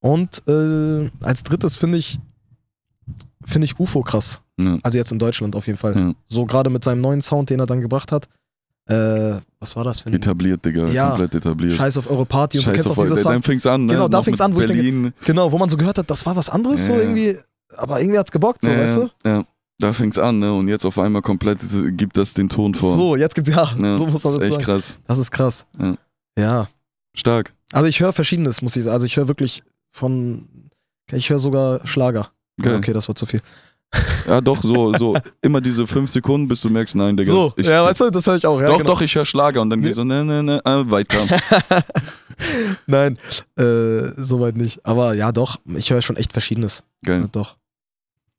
Und 0.00 0.42
äh, 0.48 1.10
als 1.22 1.44
drittes 1.44 1.76
finde 1.76 1.98
ich, 1.98 2.18
finde 3.44 3.66
ich 3.66 3.78
UFO 3.78 4.02
krass. 4.02 4.40
Ja. 4.58 4.78
Also 4.82 4.98
jetzt 4.98 5.12
in 5.12 5.18
Deutschland 5.18 5.54
auf 5.56 5.66
jeden 5.66 5.78
Fall. 5.78 5.96
Ja. 5.98 6.12
So 6.28 6.44
gerade 6.46 6.70
mit 6.70 6.82
seinem 6.84 7.00
neuen 7.00 7.22
Sound, 7.22 7.50
den 7.50 7.60
er 7.60 7.66
dann 7.66 7.80
gebracht 7.80 8.10
hat. 8.12 8.28
Äh, 8.86 9.36
was 9.60 9.76
war 9.76 9.84
das 9.84 10.00
für 10.00 10.08
ein 10.08 10.14
Etabliert, 10.14 10.64
Digga. 10.64 10.88
Ja. 10.88 11.10
Komplett 11.10 11.36
etabliert. 11.36 11.74
Scheiß 11.74 11.96
auf 11.98 12.10
eure 12.10 12.26
Party 12.26 12.58
und 12.58 12.64
so 12.64 12.70
Scheiß 12.70 12.74
kennst 12.74 12.86
du 12.88 12.90
auf 12.90 12.98
auch 12.98 13.14
diese 13.14 13.22
Dann 13.22 13.42
fing's 13.42 13.64
an, 13.64 13.86
ne? 13.86 13.92
Genau, 13.92 14.08
da 14.08 14.18
Noch 14.18 14.24
fing's 14.24 14.40
an, 14.40 14.54
wo 14.56 14.60
ich 14.60 14.66
denke, 14.66 14.82
Berlin. 14.82 15.12
Genau, 15.24 15.52
wo 15.52 15.58
man 15.58 15.70
so 15.70 15.76
gehört 15.76 15.98
hat, 15.98 16.10
das 16.10 16.26
war 16.26 16.34
was 16.34 16.48
anderes, 16.50 16.84
so 16.86 16.92
Ja. 16.92 16.98
irgendwie, 16.98 17.36
aber 17.76 18.00
irgendwie 18.00 18.18
hat's 18.18 18.30
gebockt, 18.32 18.64
so, 18.64 18.70
ja, 18.70 18.78
weißt 18.78 18.96
du? 18.96 19.10
Ja, 19.24 19.44
da 19.78 19.92
fing's 19.92 20.18
an, 20.18 20.38
ne? 20.38 20.52
Und 20.52 20.68
jetzt 20.68 20.84
auf 20.84 20.98
einmal 20.98 21.22
komplett 21.22 21.58
gibt 21.96 22.16
das 22.16 22.34
den 22.34 22.48
Ton 22.48 22.74
vor. 22.74 22.94
So, 22.96 23.16
jetzt 23.16 23.34
gibt 23.34 23.48
ja, 23.48 23.72
Ja, 23.78 23.96
so 23.96 24.06
muss 24.06 24.22
man 24.24 24.34
das 24.34 24.34
ist 24.34 24.38
das 24.38 24.42
echt 24.42 24.52
sagen. 24.54 24.64
krass. 24.64 24.98
Das 25.06 25.18
ist 25.18 25.30
krass. 25.30 25.66
Ja. 25.80 25.94
ja. 26.38 26.68
Stark. 27.14 27.52
Aber 27.72 27.88
ich 27.88 28.00
höre 28.00 28.12
verschiedenes, 28.12 28.62
muss 28.62 28.76
ich 28.76 28.84
sagen. 28.84 28.94
Also 28.94 29.06
ich 29.06 29.16
höre 29.16 29.28
wirklich 29.28 29.62
von, 29.90 30.48
ich 31.10 31.28
höre 31.30 31.38
sogar 31.38 31.86
Schlager. 31.86 32.30
Geil. 32.60 32.76
Okay, 32.76 32.92
das 32.92 33.08
war 33.08 33.14
zu 33.14 33.26
viel. 33.26 33.40
Ja, 34.26 34.40
doch, 34.40 34.62
so, 34.62 34.94
so. 34.94 35.14
Immer 35.42 35.60
diese 35.60 35.86
fünf 35.86 36.10
Sekunden, 36.10 36.48
bis 36.48 36.62
du 36.62 36.70
merkst, 36.70 36.96
nein, 36.96 37.14
Digga. 37.16 37.30
so, 37.30 37.52
ich, 37.56 37.66
ja, 37.66 37.84
weißt 37.84 38.00
du, 38.00 38.10
das 38.10 38.26
höre 38.26 38.36
ich 38.36 38.46
auch. 38.46 38.58
Ja, 38.60 38.68
doch, 38.68 38.78
genau. 38.78 38.90
doch, 38.92 39.00
ich 39.02 39.14
höre 39.14 39.26
Schlager 39.26 39.60
und 39.60 39.68
dann 39.68 39.80
Nee. 39.80 39.86
geht 39.88 39.96
so, 39.96 40.04
ne, 40.04 40.24
ne, 40.24 40.42
ne, 40.42 40.62
äh, 40.64 40.90
weiter. 40.90 41.18
Nein, 42.86 43.18
äh, 43.58 44.12
soweit 44.16 44.56
nicht. 44.56 44.84
Aber 44.84 45.14
ja, 45.14 45.32
doch, 45.32 45.58
ich 45.76 45.90
höre 45.90 46.02
schon 46.02 46.16
echt 46.16 46.32
Verschiedenes. 46.32 46.84
Ja, 47.06 47.18
Geil. 47.18 47.28
doch. 47.32 47.56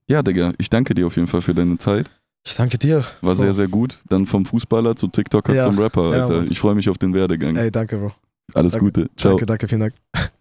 Ja, 0.08 0.22
Digga, 0.22 0.54
ich 0.58 0.70
danke 0.70 0.94
dir 0.96 1.08
auf 1.08 1.16
jeden 1.16 1.28
Fall 1.28 1.42
für 1.42 1.54
deine 1.54 1.78
Zeit. 1.78 2.12
Ich 2.46 2.56
danke 2.56 2.78
dir. 2.78 2.98
War 3.22 3.34
Bro. 3.34 3.36
sehr, 3.36 3.54
sehr 3.54 3.68
gut. 3.70 4.00
Dann 4.10 4.26
vom 4.26 4.46
Fußballer 4.46 4.96
zu 4.98 5.08
TikToker 5.08 5.54
Ja. 5.56 5.66
zum 5.66 5.80
Rapper, 5.80 6.16
Ja, 6.16 6.24
Alter. 6.24 6.36
Mann. 6.42 6.52
ich 6.52 6.60
freue 6.60 6.76
mich 6.76 6.90
auf 6.90 6.98
den 6.98 7.14
Werdegang. 7.14 7.56
Ey, 7.56 7.72
danke, 7.72 7.98
Bro. 7.98 8.12
Alles 8.54 8.74
danke. 8.74 8.86
Gute. 8.86 9.10
Ciao. 9.16 9.32
Danke, 9.32 9.46
danke, 9.46 9.68
vielen 9.68 9.82
Dank. 9.82 9.94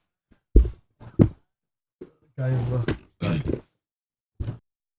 Geil, 2.37 2.59
Bro. 2.69 3.62